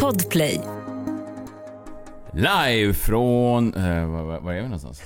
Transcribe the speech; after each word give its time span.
Podplay. 0.00 0.60
Live 2.34 2.94
från... 2.94 3.74
Eh, 3.74 4.06
var, 4.06 4.40
var, 4.40 4.52
är 4.52 4.56
vi 4.56 4.62
någonstans? 4.62 5.02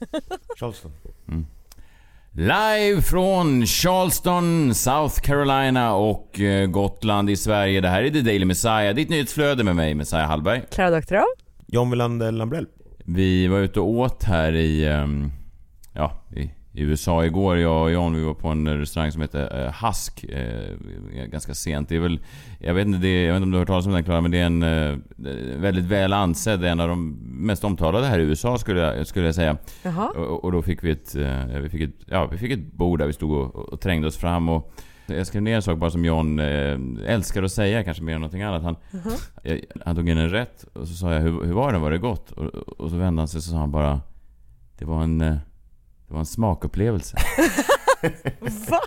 Charleston. 0.60 0.92
Live 2.32 3.02
från 3.02 3.66
Charleston, 3.66 4.74
South 4.74 5.20
Carolina 5.20 5.94
och 5.94 6.40
eh, 6.40 6.66
Gotland 6.66 7.30
i 7.30 7.36
Sverige. 7.36 7.80
Det 7.80 7.88
här 7.88 8.02
är 8.02 8.10
The 8.10 8.20
Daily 8.20 8.44
Messiah. 8.44 8.94
Ditt 8.94 9.08
nyhetsflöde 9.08 9.64
med 9.64 9.76
mig, 9.76 9.94
Messiah 9.94 10.26
Hallberg. 10.28 10.62
Klara 10.70 10.90
Doktorow. 10.90 11.24
John 11.66 11.90
Wilander 11.90 12.32
Lambrell. 12.32 12.66
Vi 13.04 13.46
var 13.46 13.58
ute 13.58 13.80
och 13.80 13.88
åt 13.88 14.22
här 14.24 14.52
i... 14.52 14.86
ehm, 14.88 15.30
ja, 15.94 16.24
i, 16.36 16.50
i 16.74 16.82
USA 16.82 17.24
igår. 17.24 17.58
Jag 17.58 17.82
och 17.82 17.92
John, 17.92 18.14
vi 18.14 18.24
var 18.24 18.34
på 18.34 18.48
en 18.48 18.78
restaurang 18.78 19.12
som 19.12 19.22
heter 19.22 19.66
eh, 19.66 19.86
Husk. 19.86 20.24
eh, 20.24 20.76
ganska 21.26 21.54
sent. 21.54 21.88
Det 21.88 21.96
är 21.96 22.00
väl... 22.00 22.20
Jag 22.58 22.74
vet 22.74 22.86
inte, 22.86 22.98
det, 22.98 23.22
jag 23.22 23.32
vet 23.32 23.36
inte 23.36 23.44
om 23.44 23.50
du 23.50 23.56
har 23.56 23.60
hört 23.60 23.68
talas 23.68 23.86
om 23.86 23.92
den 23.92 24.04
Klara, 24.04 24.20
men 24.20 24.30
det 24.30 24.38
är 24.38 24.46
en 24.46 24.62
eh, 24.62 24.96
väldigt 25.56 25.84
väl 25.84 26.12
ansedd, 26.12 26.64
en 26.64 26.80
av 26.80 26.88
de 26.88 27.18
mest 27.22 27.64
omtalade 27.64 28.06
här 28.06 28.18
i 28.18 28.22
USA 28.22 28.58
skulle 28.58 28.80
jag, 28.80 29.06
skulle 29.06 29.26
jag 29.26 29.34
säga. 29.34 29.56
Och, 30.16 30.44
och 30.44 30.52
då 30.52 30.62
fick 30.62 30.84
vi 30.84 30.90
ett, 30.90 31.14
vi 31.62 31.68
fick 31.68 31.80
ett, 31.80 31.94
ja, 32.06 32.26
vi 32.26 32.38
fick 32.38 32.50
ett 32.52 32.72
bord 32.72 32.98
där 32.98 33.06
vi 33.06 33.12
stod 33.12 33.32
och, 33.32 33.56
och 33.56 33.80
trängde 33.80 34.06
oss 34.06 34.16
fram 34.16 34.48
och 34.48 34.72
jag 35.06 35.26
skrev 35.26 35.42
ner 35.42 35.56
en 35.56 35.62
sak 35.62 35.78
bara 35.78 35.90
som 35.90 36.04
John 36.04 36.38
älskar 36.38 37.42
att 37.42 37.52
säga, 37.52 37.84
kanske 37.84 38.02
mer 38.02 38.14
än 38.14 38.20
någonting 38.20 38.42
annat. 38.42 38.62
Han, 38.62 38.76
jag, 39.42 39.60
han 39.84 39.96
tog 39.96 40.08
in 40.08 40.18
en 40.18 40.30
rätt 40.30 40.64
och 40.72 40.88
så 40.88 40.94
sa 40.94 41.12
jag 41.12 41.20
hur, 41.20 41.44
hur 41.44 41.52
var 41.52 41.72
det? 41.72 41.78
Var 41.78 41.90
det 41.90 41.98
gott? 41.98 42.30
Och, 42.30 42.46
och 42.54 42.90
så 42.90 42.96
vände 42.96 43.20
han 43.20 43.28
sig 43.28 43.38
och 43.38 43.42
så 43.42 43.50
sa 43.50 43.56
han 43.56 43.70
bara 43.70 44.00
Det 44.78 44.84
var 44.84 45.02
en, 45.02 45.38
det 46.12 46.14
var 46.14 46.20
en 46.20 46.26
smakupplevelse. 46.26 47.16
Va? 48.70 48.80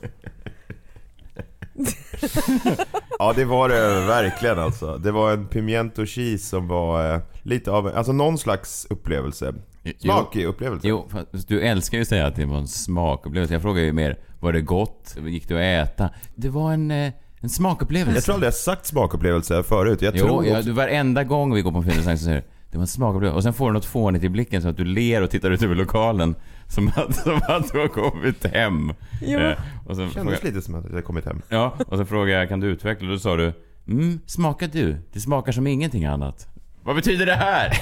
Ja 3.20 3.34
det 3.36 3.46
var 3.46 3.70
det 3.70 4.06
verkligen 4.08 4.60
alltså. 4.60 4.98
Det 4.98 5.12
var 5.12 5.34
en 5.34 5.48
pimiento 5.48 6.06
cheese 6.06 6.50
som 6.50 6.68
var 6.68 7.14
eh, 7.16 7.22
lite 7.42 7.72
av 7.72 7.88
en, 7.88 7.96
alltså 7.96 8.12
någon 8.12 8.38
slags 8.38 8.88
upplevelse. 8.90 9.54
Smakig 9.99 10.46
upplevelse. 10.46 10.88
Jo, 10.88 11.10
fast 11.32 11.48
du 11.48 11.62
älskar 11.62 11.98
ju 11.98 12.02
att 12.02 12.08
säga 12.08 12.27
att 12.27 12.36
det 12.36 12.46
var 12.46 12.58
en 12.58 12.68
smakupplevelse. 12.68 13.54
Jag 13.54 13.62
frågar 13.62 13.82
ju 13.82 13.94
mer, 13.94 14.20
var 14.40 14.54
det 14.54 14.62
gott? 14.62 15.16
Gick 15.26 15.48
det 15.48 15.55
att 15.55 15.90
äta? 15.90 16.10
Det 16.36 16.49
var 16.49 16.74
en, 16.74 16.92
eh, 16.92 17.14
en 17.40 17.49
smakupplevelse. 17.49 18.18
Jag 18.18 18.24
tror 18.24 18.34
aldrig 18.34 18.48
jag 18.48 18.54
sagt 18.54 18.86
smakupplevelse 18.86 19.64
förut. 19.64 20.02
Jag 20.02 20.16
Jo, 20.16 20.26
tror 20.26 20.46
ja, 20.46 20.58
också... 20.58 20.68
du, 20.68 20.71
varenda 20.71 21.24
gång 21.24 21.54
vi 21.54 21.62
går 21.62 21.71
på 21.71 21.77
en 21.77 21.84
film 21.84 22.04
så 22.04 22.18
säger 22.18 22.42
du 22.42 22.48
det 22.76 22.77
var 22.77 22.84
en 22.84 22.88
smakupplevelse. 22.88 23.36
Och 23.36 23.44
sen 23.44 23.54
får 23.54 23.68
du 23.68 23.74
något 23.74 23.86
fånigt 23.86 24.24
i 24.24 24.30
blicken 24.30 24.62
så 24.62 24.70
att 24.70 24.77
du 24.77 24.86
ler 24.86 25.21
och 25.21 25.30
tittar 25.30 25.52
ut 25.52 25.64
över 25.64 25.76
lokalen. 25.76 26.36
Som 26.68 26.88
att, 26.96 27.16
som 27.16 27.41
att 27.48 27.71
du 27.71 27.80
har 27.80 27.88
kommit 27.88 28.46
hem. 28.46 28.94
Ja. 29.21 29.40
Eh, 29.40 29.58
och 29.85 29.96
sen 29.96 30.10
kändes 30.12 30.44
lite 30.44 30.62
som 30.62 30.76
att 30.76 30.85
jag 30.94 31.05
kommit 31.05 31.26
hem. 31.26 31.41
ja, 31.49 31.74
och 31.88 31.98
sen 31.98 32.05
frågade 32.08 32.40
jag, 32.40 32.49
kan 32.49 32.60
du 32.60 32.68
utveckla? 32.68 33.08
Och 33.08 33.13
då 33.13 33.20
sa 33.20 33.35
du, 33.35 33.54
mm, 33.88 34.20
smakar 34.26 34.68
du? 34.68 34.98
Det 35.13 35.20
smakar 35.20 35.52
som 35.52 35.68
ingenting 35.68 36.05
annat. 36.05 36.48
Vad 36.84 36.96
betyder 36.96 37.26
det 37.26 37.36
här? 37.36 37.70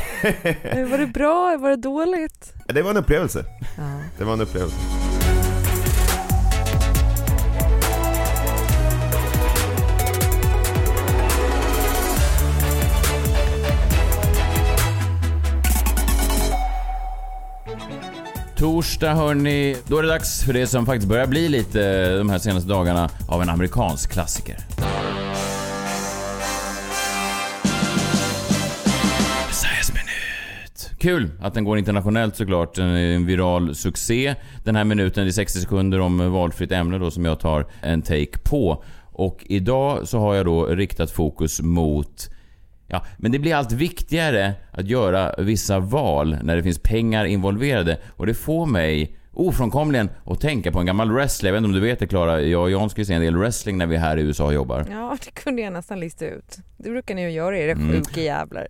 Eh, 0.63 0.87
Var 0.89 0.97
det 0.97 1.07
bra? 1.07 1.57
Var 1.57 1.69
det 1.69 1.75
dåligt? 1.75 2.53
Det 2.67 2.81
var 2.81 2.91
en 2.91 2.97
upplevelse. 2.97 3.45
Ja. 3.77 3.99
Det 4.17 4.23
var 4.23 4.33
en 4.33 4.41
upplevelse. 4.41 4.77
Torsdag 18.63 19.13
hörni, 19.13 19.75
då 19.87 19.97
är 19.97 20.03
det 20.03 20.09
dags 20.09 20.43
för 20.43 20.53
det 20.53 20.67
som 20.67 20.85
faktiskt 20.85 21.07
börjar 21.07 21.27
bli 21.27 21.49
lite 21.49 22.13
de 22.17 22.29
här 22.29 22.37
senaste 22.37 22.69
dagarna 22.69 23.09
av 23.27 23.41
en 23.41 23.49
amerikansk 23.49 24.11
klassiker. 24.11 24.57
Kul 30.99 31.31
att 31.41 31.53
den 31.53 31.63
går 31.63 31.77
internationellt 31.77 32.35
såklart. 32.35 32.77
En 32.77 33.25
viral 33.25 33.75
succé. 33.75 34.35
Den 34.63 34.75
här 34.75 34.83
minuten, 34.83 35.23
det 35.23 35.29
är 35.29 35.31
60 35.31 35.59
sekunder 35.59 35.99
om 35.99 36.31
valfritt 36.31 36.71
ämne 36.71 36.97
då 36.97 37.11
som 37.11 37.25
jag 37.25 37.39
tar 37.39 37.67
en 37.81 38.01
take 38.01 38.39
på. 38.43 38.83
Och 39.11 39.39
idag 39.45 40.07
så 40.07 40.19
har 40.19 40.35
jag 40.35 40.45
då 40.45 40.65
riktat 40.65 41.11
fokus 41.11 41.61
mot 41.61 42.29
Ja, 42.87 43.05
men 43.17 43.31
det 43.31 43.39
blir 43.39 43.55
allt 43.55 43.71
viktigare 43.71 44.53
att 44.71 44.87
göra 44.87 45.35
vissa 45.37 45.79
val 45.79 46.37
när 46.43 46.55
det 46.55 46.63
finns 46.63 46.79
pengar 46.79 47.25
involverade 47.25 47.97
och 48.09 48.25
det 48.25 48.33
får 48.33 48.65
mig 48.65 49.17
ofrånkomligen 49.35 50.09
att 50.25 50.41
tänka 50.41 50.71
på 50.71 50.79
en 50.79 50.85
gammal 50.85 51.11
wrestler. 51.11 51.47
Jag 51.49 51.53
vet 51.53 51.57
inte 51.57 51.67
om 51.67 51.73
du 51.73 51.79
vet 51.79 51.99
det 51.99 52.07
Klara, 52.07 52.41
jag 52.41 52.61
och 52.61 52.71
Jan 52.71 52.89
ska 52.89 53.01
ju 53.01 53.05
se 53.05 53.13
en 53.13 53.21
del 53.21 53.37
wrestling 53.37 53.77
när 53.77 53.85
vi 53.87 53.95
är 53.95 53.99
här 53.99 54.17
i 54.17 54.21
USA 54.21 54.45
och 54.45 54.53
jobbar. 54.53 54.85
ja, 54.91 55.17
det 55.25 55.31
kunde 55.31 55.61
jag 55.61 55.73
nästan 55.73 55.99
lista 55.99 56.25
ut. 56.25 56.57
Det 56.77 56.89
brukar 56.89 57.15
ni 57.15 57.21
ju 57.21 57.29
göra, 57.31 57.57
era 57.59 57.71
Mm. 57.71 57.91
sjuka 57.91 58.21
jävlar. 58.21 58.67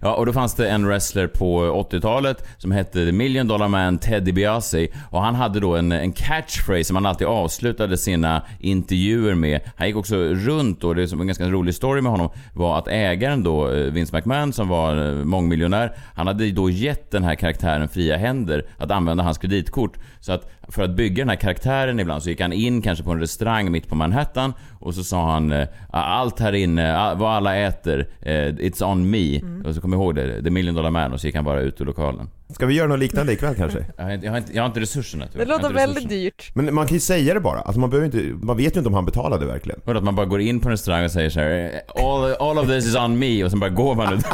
Ja, 0.00 0.14
och 0.14 0.26
då 0.26 0.32
fanns 0.32 0.54
det 0.54 0.68
en 0.68 0.86
wrestler 0.86 1.26
på 1.26 1.62
80-talet 1.90 2.44
som 2.58 2.72
hette 2.72 3.06
The 3.06 3.12
Million 3.12 3.48
Dollar 3.48 3.68
Man 3.68 3.98
Teddy 3.98 4.32
Biasi. 4.32 4.88
och 5.10 5.22
han 5.22 5.34
hade 5.34 5.60
då 5.60 5.76
en, 5.76 5.92
en 5.92 6.12
catchphrase 6.12 6.84
som 6.84 6.96
han 6.96 7.06
alltid 7.06 7.26
avslutade 7.26 7.98
sina 7.98 8.42
intervjuer 8.60 9.34
med. 9.34 9.60
Han 9.76 9.86
gick 9.86 9.96
också 9.96 10.16
runt 10.16 10.84
och 10.84 10.94
det 10.94 11.08
som 11.08 11.18
var 11.18 11.22
en 11.22 11.26
ganska 11.26 11.48
rolig 11.48 11.74
story 11.74 12.00
med 12.00 12.12
honom 12.12 12.30
var 12.54 12.78
att 12.78 12.88
ägaren 12.88 13.42
då, 13.42 13.70
eh, 13.70 13.92
Vince 13.92 14.16
McMahon 14.16 14.52
som 14.52 14.68
var 14.68 15.08
eh, 15.08 15.24
mångmiljonär, 15.24 15.96
han 16.14 16.26
hade 16.26 16.50
då 16.50 16.70
gett 16.70 17.10
den 17.10 17.24
här 17.24 17.34
karaktären 17.34 17.88
fria 17.88 18.16
händer 18.16 18.66
att 18.78 18.90
använda 18.90 19.22
hans 19.22 19.38
kreditkort. 19.38 19.98
Så 20.20 20.32
att 20.32 20.50
för 20.72 20.82
att 20.82 20.90
bygga 20.90 21.22
den 21.22 21.28
här 21.28 21.36
karaktären 21.36 22.00
ibland 22.00 22.22
så 22.22 22.30
gick 22.30 22.40
han 22.40 22.52
in 22.52 22.82
kanske 22.82 23.04
på 23.04 23.10
en 23.10 23.20
restaurang 23.20 23.72
mitt 23.72 23.88
på 23.88 23.94
Manhattan 23.94 24.52
och 24.80 24.94
så 24.94 25.04
sa 25.04 25.30
han 25.32 25.66
allt 25.90 26.40
här 26.40 26.52
inne, 26.52 27.14
vad 27.14 27.32
alla 27.32 27.56
äter, 27.56 28.06
eh, 28.20 28.32
it's 28.32 28.84
on 28.92 29.10
me. 29.10 29.40
Och 29.64 29.74
så 29.74 29.80
kom 29.80 29.92
jag 29.92 30.02
ihåg 30.02 30.14
det, 30.14 30.42
the 30.42 30.50
million 30.50 30.74
dollar 30.74 30.90
man 30.90 31.12
och 31.12 31.20
så 31.20 31.26
gick 31.26 31.36
han 31.36 31.44
bara 31.44 31.60
ut 31.60 31.80
ur 31.80 31.84
lokalen. 31.84 32.30
Ska 32.54 32.66
vi 32.66 32.74
göra 32.74 32.88
något 32.88 32.98
liknande 32.98 33.32
ikväll 33.32 33.54
kanske? 33.54 33.86
Jag 33.96 34.04
har 34.04 34.10
inte, 34.12 34.26
jag 34.26 34.32
har 34.32 34.38
inte, 34.38 34.52
jag 34.52 34.62
har 34.62 34.66
inte 34.66 34.80
resurserna 34.80 35.26
tyvärr. 35.32 35.44
Det 35.46 35.50
Jag 35.50 35.58
har 35.58 35.62
låter 35.62 35.70
inte 35.70 35.86
väldigt 35.86 36.04
resurserna. 36.04 36.22
dyrt. 36.22 36.50
Men 36.54 36.74
man 36.74 36.86
kan 36.86 36.94
ju 36.94 37.00
säga 37.00 37.34
det 37.34 37.40
bara. 37.40 37.60
Alltså 37.60 37.80
man, 37.80 37.90
behöver 37.90 38.06
inte, 38.06 38.44
man 38.46 38.56
vet 38.56 38.76
ju 38.76 38.78
inte 38.80 38.88
om 38.88 38.94
han 38.94 39.04
betalade 39.04 39.46
verkligen. 39.46 39.80
Vadå, 39.84 39.98
att 39.98 40.04
man 40.04 40.14
bara 40.14 40.26
går 40.26 40.40
in 40.40 40.60
på 40.60 40.68
en 40.68 40.72
restaurang 40.72 41.04
och 41.04 41.10
säger 41.10 41.30
så 41.30 41.40
här: 41.40 41.80
all, 41.94 42.34
all 42.50 42.58
of 42.58 42.66
this 42.66 42.86
is 42.86 42.96
on 42.96 43.18
me 43.18 43.44
och 43.44 43.50
sen 43.50 43.60
bara 43.60 43.70
går 43.70 43.94
man 43.94 44.14
ut. 44.14 44.24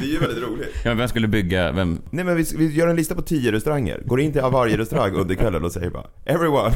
Det 0.00 0.06
är 0.06 0.12
ju 0.12 0.18
väldigt 0.18 0.44
roligt. 0.44 0.70
ja, 0.84 0.90
men 0.90 0.98
vem 0.98 1.08
skulle 1.08 1.28
bygga, 1.28 1.72
vem? 1.72 2.02
Nej 2.10 2.24
men 2.24 2.36
vi, 2.36 2.44
vi 2.56 2.74
gör 2.74 2.88
en 2.88 2.96
lista 2.96 3.14
på 3.14 3.22
10 3.22 3.52
restauranger. 3.52 4.02
Går 4.06 4.20
in 4.20 4.32
till 4.32 4.40
varje 4.42 4.78
restaurang 4.78 5.14
under 5.14 5.34
kvällen 5.34 5.64
och 5.64 5.72
säger 5.72 5.90
bara 5.90 6.04
Everyone, 6.24 6.74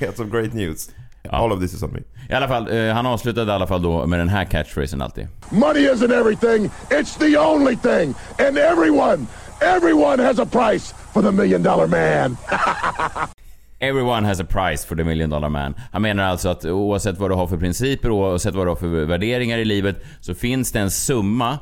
I 0.00 0.04
got 0.06 0.16
some 0.16 0.30
great 0.30 0.52
news. 0.54 0.90
All 1.30 1.52
of 1.52 1.60
this 1.60 1.74
is 1.74 1.82
on 1.82 1.92
me. 1.92 2.00
I 2.30 2.34
alla 2.34 2.48
fall, 2.48 2.68
eh, 2.68 2.94
han 2.94 3.06
avslutade 3.06 3.52
i 3.52 3.54
alla 3.54 3.66
fall 3.66 3.82
då 3.82 4.06
med 4.06 4.18
den 4.18 4.28
här 4.28 4.44
catchphrasen 4.44 5.02
alltid. 5.02 5.28
Money 5.50 5.86
isn't 5.86 6.12
everything, 6.12 6.70
it's 6.90 7.18
the 7.18 7.38
only 7.38 7.76
thing. 7.76 8.14
And 8.38 8.58
everyone, 8.58 9.26
everyone 9.60 10.22
has 10.24 10.38
a 10.38 10.46
price 10.46 10.94
for 11.12 11.22
the 11.22 11.32
million 11.32 11.62
dollar 11.62 11.86
man. 11.86 12.36
Everyone 13.82 14.26
has 14.26 14.40
a 14.40 14.44
price 14.44 14.86
for 14.86 14.96
the 14.96 15.04
million 15.04 15.30
dollar 15.30 15.48
man. 15.48 15.74
Han 15.92 16.02
menar 16.02 16.24
alltså 16.24 16.48
att 16.48 16.64
oavsett 16.64 17.18
vad 17.18 17.30
du 17.30 17.34
har 17.34 17.46
för 17.46 17.56
principer, 17.56 18.10
oavsett 18.10 18.54
vad 18.54 18.66
du 18.66 18.70
har 18.70 18.76
för 18.76 19.04
värderingar 19.04 19.58
i 19.58 19.64
livet, 19.64 20.04
så 20.20 20.34
finns 20.34 20.72
det 20.72 20.80
en 20.80 20.90
summa 20.90 21.58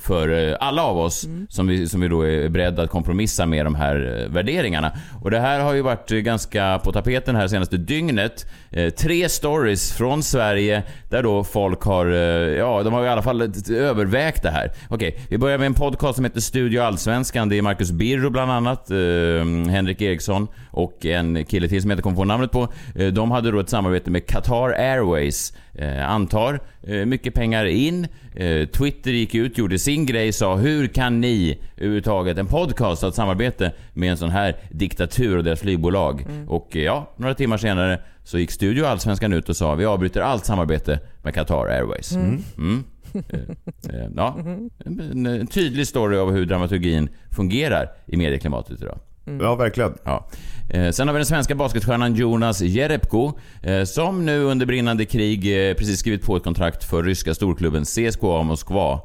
för 0.00 0.48
eh, 0.50 0.56
alla 0.60 0.82
av 0.82 0.98
oss 0.98 1.28
som, 1.48 1.66
vi, 1.66 1.88
som 1.88 2.00
vi 2.00 2.08
då 2.08 2.22
är 2.22 2.48
beredda 2.48 2.82
att 2.82 2.90
kompromissa 2.90 3.46
med 3.46 3.66
de 3.66 3.74
här 3.74 4.22
eh, 4.22 4.32
värderingarna. 4.32 4.92
Och 5.22 5.30
det 5.30 5.40
här 5.40 5.60
har 5.60 5.74
ju 5.74 5.82
varit 5.82 6.08
ganska 6.10 6.80
på 6.84 6.92
tapeten 6.92 7.36
här 7.36 7.48
senaste 7.48 7.76
dygnet. 7.76 8.46
Eh, 8.70 8.90
tre 8.90 9.28
stories 9.28 9.92
från 9.92 10.22
Sverige 10.22 10.82
där 11.10 11.22
då 11.22 11.44
folk 11.44 11.82
har, 11.82 12.06
eh, 12.06 12.16
ja 12.58 12.82
de 12.82 12.92
har 12.92 13.04
i 13.04 13.08
alla 13.08 13.22
fall 13.22 13.42
övervägt 13.70 14.42
det 14.42 14.50
här. 14.50 14.72
Okej, 14.88 15.20
vi 15.28 15.38
börjar 15.38 15.58
med 15.58 15.66
en 15.66 15.74
podcast 15.74 16.16
som 16.16 16.24
heter 16.24 16.40
Studio 16.40 16.80
Allsvenskan. 16.80 17.48
Det 17.48 17.58
är 17.58 17.62
Marcus 17.62 17.90
Birro 17.92 18.30
bland 18.30 18.52
annat, 18.52 18.90
eh, 18.90 18.96
Henrik 19.70 20.02
Eriksson 20.02 20.48
och 20.70 21.06
en 21.06 21.44
kille 21.44 21.63
till 21.68 21.80
som 21.82 21.90
jag 21.90 21.94
inte 21.94 22.02
kommer 22.02 22.16
på 22.16 22.24
namnet 22.24 22.50
på. 22.52 22.68
Eh, 22.94 23.06
De 23.08 23.30
hade 23.30 23.50
då 23.50 23.60
ett 23.60 23.68
samarbete 23.68 24.10
med 24.10 24.26
Qatar 24.26 24.68
Airways. 24.70 25.52
Eh, 25.74 26.10
antar 26.10 26.60
eh, 26.82 27.04
mycket 27.06 27.34
pengar 27.34 27.64
in. 27.64 28.06
Twitter 28.72 29.10
gick 29.10 29.34
ut, 29.34 29.58
gjorde 29.58 29.78
sin 29.78 30.06
grej, 30.06 30.32
sa 30.32 30.56
hur 30.56 30.86
kan 30.86 31.20
ni 31.20 31.58
överhuvudtaget, 31.76 32.38
en 32.38 32.46
podcast, 32.46 33.02
ha 33.02 33.08
ett 33.08 33.14
samarbete 33.14 33.72
med 33.92 34.10
en 34.10 34.16
sån 34.16 34.30
här 34.30 34.56
diktatur 34.70 35.36
och 35.36 35.44
deras 35.44 35.60
flygbolag? 35.60 36.26
Och 36.48 36.76
eh, 36.76 36.82
ja, 36.82 37.14
några 37.16 37.34
timmar 37.34 37.56
senare 37.56 38.00
så 38.24 38.38
gick 38.38 38.50
Studio 38.50 38.84
Allsvenskan 38.84 39.32
ut 39.32 39.48
och 39.48 39.56
sa 39.56 39.74
vi 39.74 39.84
avbryter 39.84 40.20
allt 40.20 40.44
samarbete 40.46 41.00
med 41.22 41.34
Qatar 41.34 41.66
Airways. 41.66 42.12
Mm. 42.16 42.84
Eh, 43.14 43.40
eh, 43.94 44.08
ja, 44.16 44.36
en, 44.84 45.26
en 45.26 45.46
tydlig 45.46 45.86
story 45.86 46.16
av 46.16 46.32
hur 46.32 46.46
dramaturgin 46.46 47.08
fungerar 47.30 47.88
i 48.06 48.16
medieklimatet 48.16 48.82
idag. 48.82 48.98
Ja, 49.24 49.54
verkligen. 49.54 49.94
Ja. 50.04 50.26
Eh, 50.68 50.90
sen 50.90 51.08
har 51.08 51.14
vi 51.14 51.18
den 51.18 51.26
svenska 51.26 51.54
basketstjärnan 51.54 52.14
Jonas 52.14 52.60
Jerebko 52.60 53.32
eh, 53.62 53.84
som 53.84 54.26
nu 54.26 54.42
under 54.42 54.66
brinnande 54.66 55.04
krig 55.04 55.68
eh, 55.68 55.74
precis 55.74 56.00
skrivit 56.00 56.26
på 56.26 56.36
ett 56.36 56.44
kontrakt 56.44 56.84
för 56.84 57.02
ryska 57.02 57.34
storklubben 57.34 57.84
CSKA 57.84 58.42
Moskva 58.42 59.00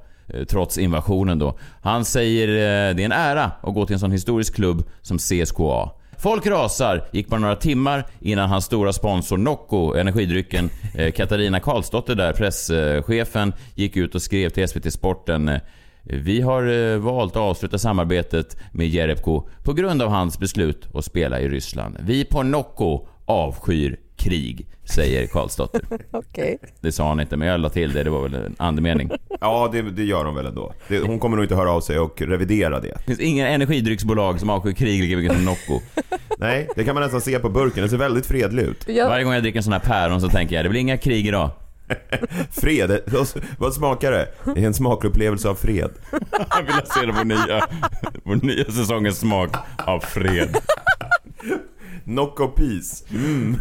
trots 0.50 0.78
invasionen 0.78 1.40
då. 1.40 1.58
Han 1.82 2.06
säger 2.06 2.48
det 2.94 3.04
är 3.04 3.06
en 3.06 3.12
ära 3.12 3.52
att 3.62 3.74
gå 3.74 3.86
till 3.86 3.94
en 3.94 4.00
sån 4.00 4.12
historisk 4.12 4.56
klubb 4.56 4.84
som 5.02 5.18
CSKA. 5.18 5.90
Folk 6.18 6.48
rasar. 6.48 7.04
Gick 7.12 7.28
bara 7.28 7.40
några 7.40 7.56
timmar 7.56 8.08
innan 8.20 8.50
hans 8.50 8.66
stora 8.66 8.94
sponsor 8.94 9.38
Nocco, 9.38 9.94
energidrycken, 9.94 10.70
Katarina 11.16 11.60
Karlsdotter 11.60 12.16
där, 12.16 12.34
presschefen, 12.34 13.54
gick 13.76 13.98
ut 13.98 14.16
och 14.16 14.22
skrev 14.22 14.50
till 14.50 14.68
SVT 14.68 14.94
Sporten 14.94 15.60
vi 16.10 16.42
har 16.42 16.92
eh, 16.94 16.98
valt 16.98 17.36
att 17.36 17.42
avsluta 17.42 17.78
samarbetet 17.78 18.58
med 18.72 18.88
Jerebko 18.88 19.50
på 19.64 19.74
grund 19.74 20.02
av 20.02 20.10
hans 20.10 20.40
beslut 20.40 20.88
att 20.94 21.06
spela 21.06 21.40
i 21.40 21.50
Ryssland. 21.50 21.98
Vi 22.00 22.26
på 22.26 22.44
Nocco 22.44 23.08
avskyr 23.26 24.00
krig, 24.18 24.68
säger 24.84 25.28
Karlsdotter. 25.28 25.82
Okej. 26.12 26.58
Det 26.82 26.92
sa 26.92 27.08
han 27.08 27.20
inte, 27.20 27.38
men 27.38 27.48
jag 27.48 27.60
la 27.60 27.70
till 27.70 27.94
det. 27.94 28.04
Det 28.04 28.10
var 28.10 28.22
väl 28.22 28.34
en 28.34 28.56
andemening. 28.58 29.12
Ja, 29.42 29.70
det, 29.72 29.82
det 29.82 30.04
gör 30.04 30.26
hon 30.26 30.36
väl 30.36 30.46
ändå. 30.46 30.74
Det, 30.88 31.00
hon 31.00 31.20
kommer 31.20 31.36
nog 31.38 31.46
inte 31.46 31.56
höra 31.56 31.72
av 31.72 31.82
sig 31.82 32.00
och 32.00 32.22
revidera 32.22 32.80
det. 32.80 32.94
Det 32.98 33.04
finns 33.04 33.20
inga 33.20 33.48
energidrycksbolag 33.48 34.40
som 34.40 34.50
avskyr 34.50 34.72
krig 34.72 35.02
lika 35.02 35.18
mycket 35.18 35.36
som 35.36 35.46
Nocco. 35.46 35.82
Nej, 36.38 36.70
det 36.76 36.84
kan 36.84 36.94
man 36.96 37.04
nästan 37.04 37.22
se 37.22 37.40
på 37.40 37.50
burken. 37.50 37.82
Den 37.82 37.90
ser 37.90 37.98
väldigt 37.98 38.26
fredlig 38.26 38.64
ut. 38.64 38.86
Jag, 38.88 39.10
Varje 39.10 39.24
gång 39.24 39.34
jag 39.34 39.44
dricker 39.44 39.60
en 39.60 39.64
sån 39.64 39.74
här 39.74 39.80
päron 39.80 40.22
så 40.22 40.30
tänker 40.30 40.56
jag, 40.56 40.66
det 40.66 40.70
blir 40.70 40.82
inga 40.82 40.98
krig 40.98 41.28
idag. 41.28 41.50
Fred, 42.52 43.00
vad- 43.58 43.74
smakar 43.74 44.12
det? 44.12 44.28
Det 44.56 44.62
är 44.62 44.66
en 44.68 44.74
smakupplevelse 44.74 45.50
av 45.50 45.56
fred. 45.56 45.92
Jag 46.50 46.64
vill 46.64 46.74
se 46.86 47.06
det 47.06 47.14
på 47.14 47.24
nya, 47.24 47.68
på 48.24 48.36
nya 48.46 48.66
säsongens 48.66 49.20
smak 49.20 49.50
av 49.78 50.00
fred. 50.00 50.58
Knock 52.04 52.40
of 52.40 52.56
peace. 52.56 53.06
Mm, 53.12 53.56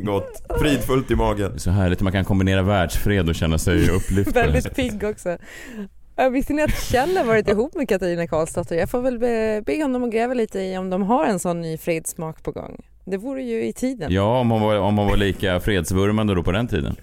gott. 0.04 0.42
Fridfullt 0.60 1.10
i 1.10 1.14
magen. 1.16 1.58
Så 1.60 1.70
härligt 1.70 2.00
man 2.00 2.12
kan 2.12 2.24
kombinera 2.24 2.62
världsfred 2.62 3.28
och 3.28 3.34
känna 3.34 3.58
sig 3.58 3.90
upplyft. 3.90 4.36
väldigt 4.36 4.76
pigg 4.76 5.04
också. 5.04 5.38
Ja, 6.16 6.28
Visste 6.28 6.52
ni 6.52 6.62
att 6.62 6.82
Kjell 6.82 7.16
har 7.16 7.24
varit 7.24 7.48
ihop 7.48 7.74
med 7.74 7.88
Katarina 7.88 8.26
Karlsdotter? 8.26 8.76
Jag 8.76 8.90
får 8.90 9.00
väl 9.00 9.18
be, 9.18 9.62
be 9.66 9.82
honom 9.82 10.04
att 10.04 10.12
gräva 10.12 10.34
lite 10.34 10.60
i 10.60 10.78
om 10.78 10.90
de 10.90 11.02
har 11.02 11.26
en 11.26 11.38
sån 11.38 11.60
ny 11.60 11.78
fredssmak 11.78 12.42
på 12.42 12.52
gång. 12.52 12.82
Det 13.04 13.16
vore 13.16 13.42
ju 13.42 13.64
i 13.66 13.72
tiden. 13.72 14.12
Ja, 14.12 14.38
om 14.38 14.50
hon, 14.50 14.62
var, 14.62 14.76
om 14.78 14.98
hon 14.98 15.06
var 15.06 15.16
lika 15.16 15.60
fredsvurmande 15.60 16.34
då 16.34 16.42
på 16.42 16.52
den 16.52 16.68
tiden. 16.68 16.96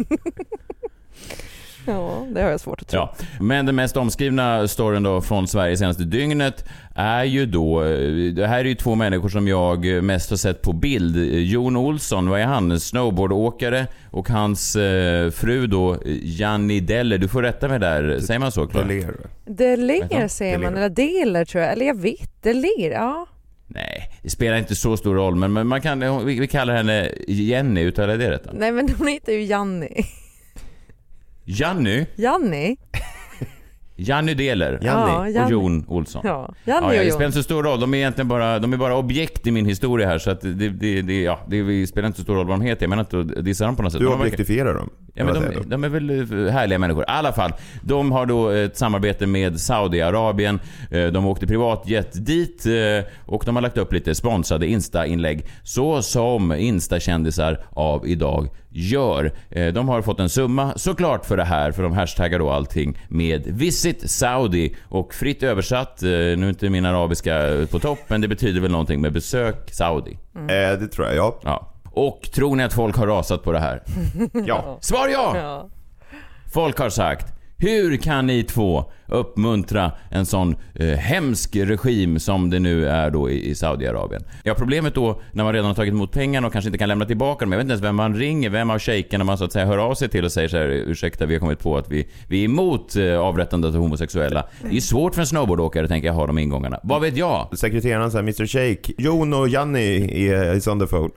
Ja, 1.85 2.27
det 2.31 2.41
har 2.41 2.49
jag 2.49 2.59
svårt 2.59 2.81
att 2.81 2.87
tro. 2.87 2.99
Ja. 2.99 3.15
Men 3.39 3.65
den 3.65 3.75
mest 3.75 3.97
omskrivna 3.97 4.67
storyn 4.67 5.03
då 5.03 5.21
från 5.21 5.47
Sverige 5.47 5.77
senaste 5.77 6.03
dygnet 6.03 6.65
är 6.95 7.23
ju 7.23 7.45
då, 7.45 7.83
eh, 7.83 8.33
det 8.33 8.47
här 8.47 8.59
är 8.59 8.65
ju 8.65 8.75
två 8.75 8.95
människor 8.95 9.29
som 9.29 9.47
jag 9.47 10.03
mest 10.03 10.29
har 10.29 10.37
sett 10.37 10.61
på 10.61 10.73
bild. 10.73 11.17
Jon 11.33 11.75
Olsson, 11.75 12.29
vad 12.29 12.41
är 12.41 12.45
han? 12.45 12.79
Snowboardåkare 12.79 13.87
och 14.11 14.29
hans 14.29 14.75
eh, 14.75 15.31
fru 15.31 15.67
då, 15.67 15.97
Janni 16.23 16.79
Deller. 16.79 17.17
Du 17.17 17.27
får 17.27 17.43
rätta 17.43 17.67
mig 17.67 17.79
där, 17.79 18.19
säger 18.19 18.39
man 18.39 18.51
så? 18.51 18.67
Klara? 18.67 18.87
Deler. 18.87 19.15
Deler 19.45 20.27
säger 20.27 20.57
man, 20.57 20.77
eller 20.77 20.89
deler 20.89 21.45
tror 21.45 21.63
jag. 21.63 21.73
Eller 21.73 21.85
jag 21.85 22.01
vet, 22.01 22.43
deler, 22.43 22.91
ja. 22.91 23.27
Nej, 23.67 24.11
det 24.23 24.29
spelar 24.29 24.57
inte 24.57 24.75
så 24.75 24.97
stor 24.97 25.15
roll, 25.15 25.35
men 25.35 25.67
man 25.67 25.81
kan, 25.81 26.25
vi 26.25 26.39
vi 26.39 26.47
kallar 26.47 26.75
henne 26.75 27.11
Jenny, 27.27 27.81
uttalar 27.81 28.09
jag 28.09 28.19
det 28.19 28.31
rätt? 28.31 28.47
Nej 28.53 28.71
men 28.71 28.89
hon 28.97 29.07
heter 29.07 29.33
ju 29.33 29.43
Janni. 29.43 30.05
Janny, 31.55 32.05
Janni? 32.15 32.77
Janny 33.95 34.33
Deler 34.33 34.79
Janni. 34.81 35.31
Ja, 35.35 35.43
och. 35.43 35.51
Jon 35.51 35.85
Olsson. 35.87 36.21
Ja, 36.25 36.53
Ja, 36.65 36.73
Janni 36.73 36.95
ja, 36.95 37.01
det 37.03 37.07
och 37.07 37.13
spelar 37.13 37.25
inte 37.25 37.37
så 37.37 37.43
stor 37.43 37.63
roll. 37.63 37.79
De 37.79 37.93
är 37.93 37.97
egentligen 37.97 38.27
bara, 38.27 38.59
de 38.59 38.73
är 38.73 38.77
bara 38.77 38.97
objekt 38.97 39.47
i 39.47 39.51
min 39.51 39.65
historia 39.65 40.07
här. 40.07 40.17
Så 40.17 40.31
att 40.31 40.41
det, 40.41 40.69
det, 40.69 41.01
det, 41.01 41.21
ja, 41.21 41.39
det, 41.47 41.61
det 41.63 41.87
spelar 41.87 42.07
inte 42.07 42.17
så 42.17 42.23
stor 42.23 42.35
roll 42.35 42.47
vad 42.47 42.59
de 42.59 42.65
heter. 42.65 42.83
Jag 42.83 42.89
menar 42.89 43.03
inte 43.03 43.39
att 43.39 43.45
dissa 43.45 43.65
dem 43.65 43.75
på 43.75 43.83
något 43.83 43.91
sätt. 43.91 43.99
Du 43.99 44.05
Men 44.05 44.11
de 44.11 44.19
verkar- 44.19 44.33
objektifierar 44.35 44.73
dem. 44.73 44.89
Ja, 45.13 45.25
men 45.25 45.33
de, 45.33 45.69
de 45.69 45.83
är 45.83 45.89
väl 45.89 46.09
eh, 46.09 46.51
härliga 46.53 46.79
människor. 46.79 47.03
I 47.03 47.05
alla 47.07 47.31
fall, 47.33 47.53
de 47.83 48.11
har 48.11 48.25
då 48.25 48.49
ett 48.49 48.77
samarbete 48.77 49.27
med 49.27 49.59
Saudiarabien. 49.59 50.59
Eh, 50.91 51.05
De 51.07 51.25
åkte 51.25 51.47
privatjet 51.47 52.25
dit 52.25 52.65
eh, 52.65 53.05
och 53.25 53.43
de 53.45 53.55
har 53.55 53.61
lagt 53.61 53.77
upp 53.77 53.93
lite 53.93 54.15
sponsrade 54.15 54.67
Insta-inlägg. 54.67 55.45
Så 55.63 56.01
som 56.01 56.51
Insta-kändisar 56.51 57.63
av 57.69 58.07
idag 58.07 58.47
gör. 58.71 59.31
Eh, 59.49 59.67
De 59.73 59.89
har 59.89 60.01
fått 60.01 60.19
en 60.19 60.29
summa 60.29 60.73
såklart 60.75 61.25
för 61.25 61.37
det 61.37 61.43
här, 61.43 61.71
för 61.71 61.83
de 61.83 61.93
hashtaggar 61.93 62.39
då 62.39 62.49
allting 62.49 62.97
med 63.09 63.43
Visit 63.47 64.11
Saudi. 64.11 64.75
Och 64.89 65.13
fritt 65.13 65.43
översatt, 65.43 66.03
eh, 66.03 66.09
nu 66.09 66.45
är 66.45 66.49
inte 66.49 66.69
min 66.69 66.85
arabiska 66.85 67.65
på 67.71 67.79
topp, 67.79 67.99
men 68.07 68.21
det 68.21 68.27
betyder 68.27 68.61
väl 68.61 68.71
någonting 68.71 69.01
med 69.01 69.13
besök 69.13 69.69
Saudi. 69.73 70.17
Eh, 70.35 70.79
det 70.79 70.87
tror 70.87 71.07
jag, 71.07 71.15
ja. 71.15 71.39
Ja. 71.43 71.67
Och 71.93 72.29
tror 72.33 72.55
ni 72.55 72.63
att 72.63 72.73
folk 72.73 72.95
har 72.97 73.07
rasat 73.07 73.43
på 73.43 73.51
det 73.51 73.59
här? 73.59 73.83
Ja. 74.47 74.77
Svar 74.81 75.07
ja! 75.07 75.33
Ja. 75.37 75.69
Folk 76.53 76.79
har 76.79 76.89
sagt 76.89 77.33
hur 77.61 77.97
kan 77.97 78.27
ni 78.27 78.43
två 78.43 78.91
uppmuntra 79.07 79.91
en 80.09 80.25
sån 80.25 80.55
eh, 80.75 80.87
hemsk 80.87 81.55
regim 81.55 82.19
som 82.19 82.49
det 82.49 82.59
nu 82.59 82.87
är 82.87 83.09
då 83.09 83.29
i, 83.29 83.49
i 83.49 83.55
Saudiarabien? 83.55 84.23
Ja, 84.43 84.53
problemet 84.53 84.95
då 84.95 85.21
när 85.31 85.43
man 85.43 85.53
redan 85.53 85.67
har 85.67 85.75
tagit 85.75 85.93
emot 85.93 86.11
pengarna 86.11 86.47
och 86.47 86.53
kanske 86.53 86.67
inte 86.67 86.77
kan 86.77 86.87
lämna 86.87 87.05
tillbaka 87.05 87.45
dem. 87.45 87.51
Jag 87.51 87.57
vet 87.57 87.63
inte 87.63 87.71
ens 87.71 87.83
vem 87.83 87.95
man 87.95 88.15
ringer, 88.15 88.49
vem 88.49 88.69
av 88.69 88.79
shejkerna 88.79 89.23
man 89.23 89.37
så 89.37 89.45
att 89.45 89.51
säga 89.51 89.65
hör 89.65 89.77
av 89.77 89.95
sig 89.95 90.09
till 90.09 90.25
och 90.25 90.31
säger 90.31 90.47
så 90.47 90.57
här, 90.57 90.67
ursäkta 90.67 91.25
vi 91.25 91.33
har 91.33 91.39
kommit 91.39 91.59
på 91.59 91.77
att 91.77 91.91
vi, 91.91 92.07
vi 92.27 92.41
är 92.41 92.45
emot 92.45 92.95
eh, 92.95 93.19
avrättandet 93.19 93.75
av 93.75 93.81
homosexuella. 93.81 94.45
Det 94.61 94.67
är 94.67 94.71
ju 94.71 94.81
svårt 94.81 95.13
för 95.13 95.21
en 95.21 95.27
snowboardåkare 95.27 95.87
tänker 95.87 96.07
jag 96.07 96.15
ha 96.15 96.27
de 96.27 96.37
ingångarna. 96.37 96.79
Vad 96.83 97.01
vet 97.01 97.17
jag? 97.17 97.57
Sekreteraren 97.57 98.11
säger 98.11 98.23
Mr 98.23 98.45
Shake, 98.45 98.93
Jon 98.97 99.33
och 99.33 99.49
Janni 99.49 100.27
är 100.27 100.55
is 100.55 100.67
on 100.67 100.79
the 100.79 100.87
phone. 100.87 101.09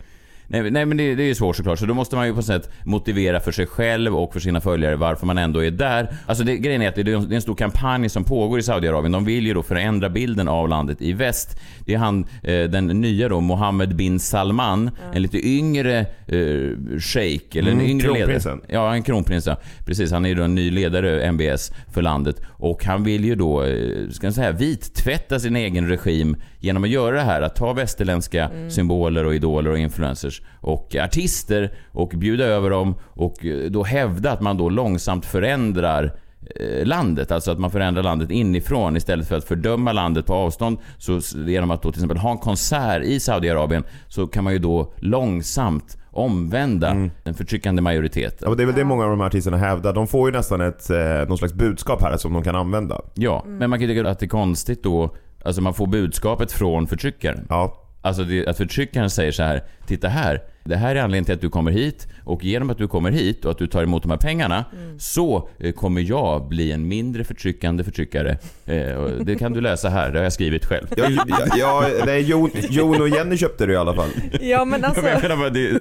Nej, 0.46 0.70
nej 0.70 0.86
men 0.86 0.96
det, 0.96 1.14
det 1.14 1.22
är 1.22 1.26
ju 1.26 1.34
svårt 1.34 1.56
såklart, 1.56 1.78
så 1.78 1.86
då 1.86 1.94
måste 1.94 2.16
man 2.16 2.26
ju 2.26 2.32
på 2.32 2.36
något 2.36 2.46
sätt 2.46 2.70
motivera 2.84 3.40
för 3.40 3.52
sig 3.52 3.66
själv 3.66 4.16
och 4.16 4.32
för 4.32 4.40
sina 4.40 4.60
följare 4.60 4.96
varför 4.96 5.26
man 5.26 5.38
ändå 5.38 5.64
är 5.64 5.70
där. 5.70 6.08
Alltså 6.26 6.44
det, 6.44 6.56
grejen 6.56 6.82
är 6.82 6.88
att 6.88 6.94
det, 6.94 7.02
det 7.02 7.12
är 7.12 7.32
en 7.34 7.42
stor 7.42 7.54
kampanj 7.54 8.08
som 8.08 8.24
pågår 8.24 8.58
i 8.58 8.62
Saudiarabien. 8.62 9.12
De 9.12 9.24
vill 9.24 9.46
ju 9.46 9.54
då 9.54 9.62
förändra 9.62 10.08
bilden 10.08 10.48
av 10.48 10.68
landet 10.68 11.02
i 11.02 11.12
väst. 11.12 11.60
Det 11.86 11.94
är 11.94 11.98
han, 11.98 12.26
eh, 12.42 12.62
den 12.64 12.86
nya 12.86 13.28
då, 13.28 13.40
Mohammed 13.40 13.96
bin 13.96 14.20
Salman, 14.20 14.90
en 15.12 15.22
lite 15.22 15.48
yngre 15.48 15.98
eh, 16.26 16.98
shejk, 17.00 17.56
eller 17.56 17.70
en 17.70 17.78
Mm, 17.78 17.90
yngre 17.90 18.06
kronprinsen. 18.06 18.52
ledare. 18.68 18.72
Ja, 18.74 18.94
en 18.94 19.02
kronprins 19.02 19.46
ja. 19.46 19.56
Precis, 19.86 20.12
han 20.12 20.24
är 20.24 20.28
ju 20.28 20.34
då 20.34 20.42
en 20.42 20.54
ny 20.54 20.70
ledare, 20.70 21.22
MBS, 21.32 21.72
för 21.92 22.02
landet. 22.02 22.36
Och 22.48 22.84
han 22.84 23.04
vill 23.04 23.24
ju 23.24 23.34
då, 23.34 23.62
eh, 23.64 24.08
ska 24.10 24.26
jag 24.26 24.34
säga, 24.34 24.52
vittvätta 24.52 25.38
sin 25.40 25.56
egen 25.56 25.88
regim 25.88 26.36
genom 26.60 26.84
att 26.84 26.90
göra 26.90 27.16
det 27.16 27.22
här. 27.22 27.42
Att 27.42 27.56
ta 27.56 27.72
västerländska 27.72 28.50
symboler 28.68 29.24
och 29.24 29.34
idoler 29.34 29.70
och 29.70 29.78
influencers 29.78 30.33
och 30.60 30.96
artister 30.96 31.72
och 31.92 32.08
bjuda 32.08 32.44
över 32.44 32.70
dem 32.70 32.94
och 33.02 33.44
eh, 33.44 33.70
då 33.70 33.82
hävda 33.82 34.32
att 34.32 34.40
man 34.40 34.56
då 34.56 34.68
långsamt 34.68 35.26
förändrar 35.26 36.12
eh, 36.60 36.86
landet, 36.86 37.32
alltså 37.32 37.50
att 37.50 37.58
man 37.58 37.70
förändrar 37.70 38.02
landet 38.02 38.30
inifrån 38.30 38.96
istället 38.96 39.28
för 39.28 39.36
att 39.36 39.44
fördöma 39.44 39.92
landet 39.92 40.26
på 40.26 40.34
avstånd. 40.34 40.78
Så 40.98 41.20
genom 41.46 41.70
att 41.70 41.82
då 41.82 41.92
till 41.92 41.98
exempel 41.98 42.18
ha 42.18 42.30
en 42.30 42.38
konsert 42.38 43.02
i 43.02 43.20
Saudiarabien 43.20 43.84
så 44.08 44.26
kan 44.26 44.44
man 44.44 44.52
ju 44.52 44.58
då 44.58 44.92
långsamt 44.96 45.98
omvända 46.10 47.10
den 47.22 47.34
förtryckande 47.34 47.82
majoriteten. 47.82 48.38
Ja, 48.40 48.48
och 48.48 48.56
det 48.56 48.62
är 48.62 48.66
väl 48.66 48.74
det 48.74 48.84
många 48.84 49.04
av 49.04 49.10
de 49.10 49.20
här 49.20 49.26
artisterna 49.26 49.56
hävdar. 49.56 49.92
De 49.92 50.06
får 50.06 50.28
ju 50.28 50.36
nästan 50.36 50.60
ett, 50.60 50.90
eh, 50.90 51.28
någon 51.28 51.38
slags 51.38 51.54
budskap 51.54 52.02
här 52.02 52.16
som 52.16 52.32
de 52.32 52.42
kan 52.42 52.54
använda. 52.54 53.00
Ja, 53.14 53.44
men 53.46 53.70
man 53.70 53.78
kan 53.78 53.88
ju 53.88 53.94
tycka 53.94 54.10
att 54.10 54.18
det 54.18 54.26
är 54.26 54.28
konstigt 54.28 54.82
då, 54.82 55.14
alltså 55.44 55.62
man 55.62 55.74
får 55.74 55.86
budskapet 55.86 56.52
från 56.52 56.86
förtryckaren. 56.86 57.46
Ja. 57.48 57.83
Alltså 58.04 58.24
det, 58.24 58.46
att 58.46 58.56
förtryckaren 58.56 59.10
säger 59.10 59.32
så 59.32 59.42
här, 59.42 59.62
titta 59.86 60.08
här, 60.08 60.42
det 60.64 60.76
här 60.76 60.96
är 60.96 61.00
anledningen 61.00 61.24
till 61.24 61.34
att 61.34 61.40
du 61.40 61.50
kommer 61.50 61.70
hit 61.70 62.08
och 62.24 62.44
genom 62.44 62.70
att 62.70 62.78
du 62.78 62.88
kommer 62.88 63.10
hit 63.10 63.44
och 63.44 63.50
att 63.50 63.58
du 63.58 63.66
tar 63.66 63.82
emot 63.82 64.02
de 64.02 64.10
här 64.10 64.18
pengarna 64.18 64.64
så 64.98 65.48
eh, 65.58 65.72
kommer 65.72 66.00
jag 66.00 66.48
bli 66.48 66.72
en 66.72 66.88
mindre 66.88 67.24
förtryckande 67.24 67.84
förtryckare. 67.84 68.38
Eh, 68.66 69.06
det 69.20 69.34
kan 69.34 69.52
du 69.52 69.60
läsa 69.60 69.88
här, 69.88 70.12
det 70.12 70.18
har 70.18 70.24
jag 70.24 70.32
skrivit 70.32 70.64
själv. 70.64 70.86
Ja, 70.96 71.04
ja, 71.26 71.46
ja 71.56 71.88
nej, 72.06 72.20
Jon, 72.22 72.50
Jon 72.54 73.00
och 73.00 73.08
Jenny 73.08 73.36
köpte 73.36 73.66
det 73.66 73.72
i 73.72 73.76
alla 73.76 73.94
fall. 73.94 74.10
ja 74.40 74.64
men 74.64 74.84
alltså. 74.84 75.08
Jag 75.08 75.22
menar 75.22 75.36
bara, 75.36 75.50
det, 75.50 75.80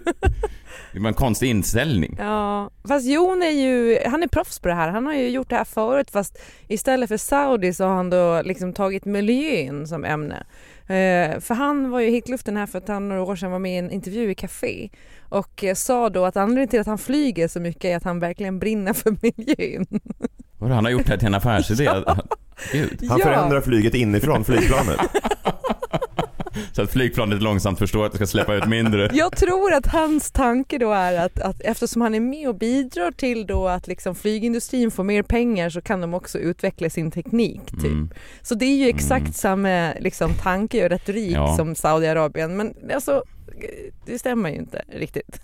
det 0.94 1.00
var 1.00 1.08
en 1.08 1.14
konstig 1.14 1.50
inställning. 1.50 2.16
Ja, 2.20 2.70
fast 2.88 3.08
Jon 3.08 3.44
är 3.44 3.50
ju, 3.50 4.00
han 4.06 4.24
är 4.24 4.28
proffs 4.28 4.60
på 4.60 4.68
det 4.68 4.74
här. 4.74 4.90
Han 4.90 5.06
har 5.06 5.14
ju 5.14 5.30
gjort 5.30 5.50
det 5.50 5.56
här 5.56 5.66
förut 5.66 6.12
fast 6.12 6.42
istället 6.68 7.10
för 7.10 7.18
Saudi 7.18 7.74
så 7.74 7.84
har 7.84 7.96
han 7.96 8.10
då 8.10 8.42
liksom 8.42 8.74
tagit 8.74 9.06
miljön 9.06 9.88
som 9.88 10.06
ämne. 10.06 10.44
Eh, 10.88 11.40
för 11.40 11.54
han 11.54 11.90
var 11.90 12.00
ju 12.00 12.08
i 12.08 12.12
hitluften 12.12 12.58
här 12.58 12.66
för 12.66 12.78
ett 12.78 12.88
några 12.88 13.22
år 13.24 13.36
sedan 13.36 13.52
var 13.52 13.60
med 13.60 13.74
i 13.76 13.78
en 13.78 13.92
intervju 13.92 14.32
i 14.32 14.36
Café 14.36 14.90
och 15.30 15.64
eh, 15.64 15.74
sa 15.76 16.10
då 16.10 16.26
att 16.26 16.38
anledningen 16.38 16.68
till 16.70 16.80
att 16.80 16.88
han 16.88 16.98
flyger 16.98 17.48
så 17.48 17.60
mycket 17.60 17.86
är 17.86 17.98
att 17.98 18.04
han 18.04 18.20
verkligen 18.20 18.60
brinner 18.60 18.94
för 18.94 19.12
miljön. 19.22 19.86
Vadå, 20.58 20.74
Han 20.74 20.86
har 20.86 20.92
gjort 20.92 21.06
det 21.06 21.12
här 21.12 21.18
till 21.18 21.28
en 21.28 21.34
affärsidé. 21.36 21.84
Gud. 22.72 23.06
Han 23.10 23.20
Ja. 23.20 23.26
förändrar 23.26 23.62
flyget 23.62 23.94
inifrån 23.96 24.44
flygplanet. 24.44 25.00
Så 26.72 26.82
att 26.82 26.92
flygplanet 26.92 27.42
långsamt 27.42 27.80
förstår 27.80 28.06
att 28.06 28.12
det 28.12 28.18
ska 28.18 28.28
släppa 28.28 28.56
ut 28.56 28.68
mindre. 28.68 29.10
Jag 29.14 29.38
tror 29.38 29.74
att 29.74 29.88
hans 29.88 30.32
tanke 30.32 30.78
då 30.78 30.92
är 30.92 31.26
att, 31.26 31.40
att 31.40 31.62
eftersom 31.62 32.02
han 32.02 32.16
är 32.16 32.20
med 32.20 32.48
och 32.50 32.56
bidrar 32.56 33.12
till 33.12 33.46
då 33.46 33.68
att 33.68 33.88
liksom 33.88 34.16
flygindustrin 34.16 34.92
får 34.92 35.04
mer 35.04 35.24
pengar 35.24 35.70
så 35.70 35.82
kan 35.82 36.02
de 36.02 36.14
också 36.14 36.38
utveckla 36.38 36.90
sin 36.90 37.12
teknik. 37.12 37.62
Typ. 37.66 37.84
Mm. 37.84 38.10
Så 38.42 38.56
det 38.56 38.66
är 38.66 38.76
ju 38.78 38.88
exakt 38.88 39.36
samma 39.36 39.94
liksom, 40.00 40.34
tanke 40.34 40.84
och 40.84 40.90
retorik 40.90 41.36
Ja. 41.36 41.56
som 41.58 41.76
Saudiarabien 41.76 42.58
men 42.58 42.74
alltså 42.94 43.24
det 44.06 44.20
stämmer 44.20 44.50
ju 44.50 44.56
inte 44.56 44.82
riktigt. 45.00 45.42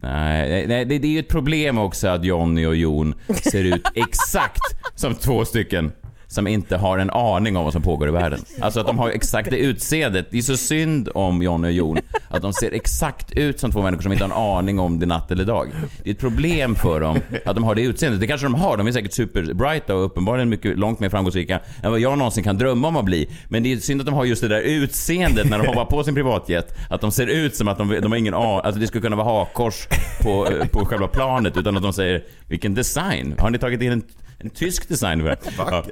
Nej, 0.00 0.66
nej 0.66 0.84
det, 0.84 0.98
det 0.98 1.06
är 1.06 1.10
ju 1.10 1.18
ett 1.18 1.28
problem 1.28 1.78
också 1.78 2.08
att 2.08 2.24
Johnny 2.24 2.66
och 2.66 2.76
Jon 2.76 3.14
ser 3.52 3.64
ut 3.64 3.86
exakt 3.94 4.62
som 4.94 5.14
två 5.14 5.44
stycken 5.44 5.92
som 6.34 6.46
inte 6.46 6.76
har 6.76 6.98
en 6.98 7.10
aning 7.10 7.56
om 7.56 7.64
vad 7.64 7.72
som 7.72 7.82
pågår 7.82 8.08
i 8.08 8.10
världen. 8.10 8.40
Alltså 8.60 8.80
att 8.80 8.86
de 8.86 8.98
har 8.98 9.10
exakt 9.10 9.50
det 9.50 9.58
utseendet. 9.58 10.26
Det 10.30 10.38
är 10.38 10.42
så 10.42 10.56
synd 10.56 11.08
om 11.14 11.42
Johnny 11.42 11.68
och 11.68 11.72
Jon 11.72 11.98
att 12.28 12.42
de 12.42 12.52
ser 12.52 12.72
exakt 12.72 13.32
ut 13.32 13.60
som 13.60 13.72
två 13.72 13.82
människor 13.82 14.02
som 14.02 14.12
inte 14.12 14.24
har 14.24 14.30
en 14.30 14.58
aning 14.58 14.78
om 14.78 14.98
det 14.98 15.04
är 15.04 15.06
natt 15.06 15.30
eller 15.30 15.44
dag. 15.44 15.68
Det 16.02 16.10
är 16.10 16.14
ett 16.14 16.20
problem 16.20 16.74
för 16.74 17.00
dem 17.00 17.20
att 17.44 17.54
de 17.54 17.64
har 17.64 17.74
det 17.74 17.82
utseendet. 17.82 18.20
Det 18.20 18.26
kanske 18.26 18.44
de 18.44 18.54
har. 18.54 18.76
De 18.76 18.86
är 18.86 18.92
säkert 18.92 19.12
superbrighta 19.12 19.94
och 19.94 20.04
uppenbarligen 20.04 20.48
mycket 20.48 20.78
långt 20.78 21.00
mer 21.00 21.08
framgångsrika 21.08 21.60
än 21.82 21.90
vad 21.90 22.00
jag 22.00 22.18
någonsin 22.18 22.44
kan 22.44 22.58
drömma 22.58 22.88
om 22.88 22.96
att 22.96 23.04
bli. 23.04 23.28
Men 23.48 23.62
det 23.62 23.72
är 23.72 23.76
synd 23.76 24.00
att 24.00 24.06
de 24.06 24.14
har 24.14 24.24
just 24.24 24.42
det 24.42 24.48
där 24.48 24.60
utseendet 24.60 25.50
när 25.50 25.58
de 25.58 25.66
hoppar 25.66 25.84
på 25.84 26.04
sin 26.04 26.14
privatjet. 26.14 26.74
Att 26.90 27.00
de 27.00 27.12
ser 27.12 27.26
ut 27.26 27.56
som 27.56 27.68
att 27.68 27.78
de, 27.78 27.88
de 27.88 28.12
har 28.12 28.18
ingen 28.18 28.34
aning. 28.34 28.60
Alltså 28.64 28.80
det 28.80 28.86
skulle 28.86 29.02
kunna 29.02 29.16
vara 29.16 29.38
hakkors 29.38 29.88
på, 30.22 30.48
på 30.72 30.84
själva 30.84 31.08
planet 31.08 31.56
utan 31.56 31.76
att 31.76 31.82
de 31.82 31.92
säger 31.92 32.24
vilken 32.48 32.74
design. 32.74 33.34
Har 33.38 33.50
ni 33.50 33.58
tagit 33.58 33.82
in 33.82 33.92
en 33.92 34.02
en 34.44 34.50
tysk 34.50 34.88
design 34.88 35.20
för 35.20 35.28
det. 35.28 35.36
Ja. 35.58 35.84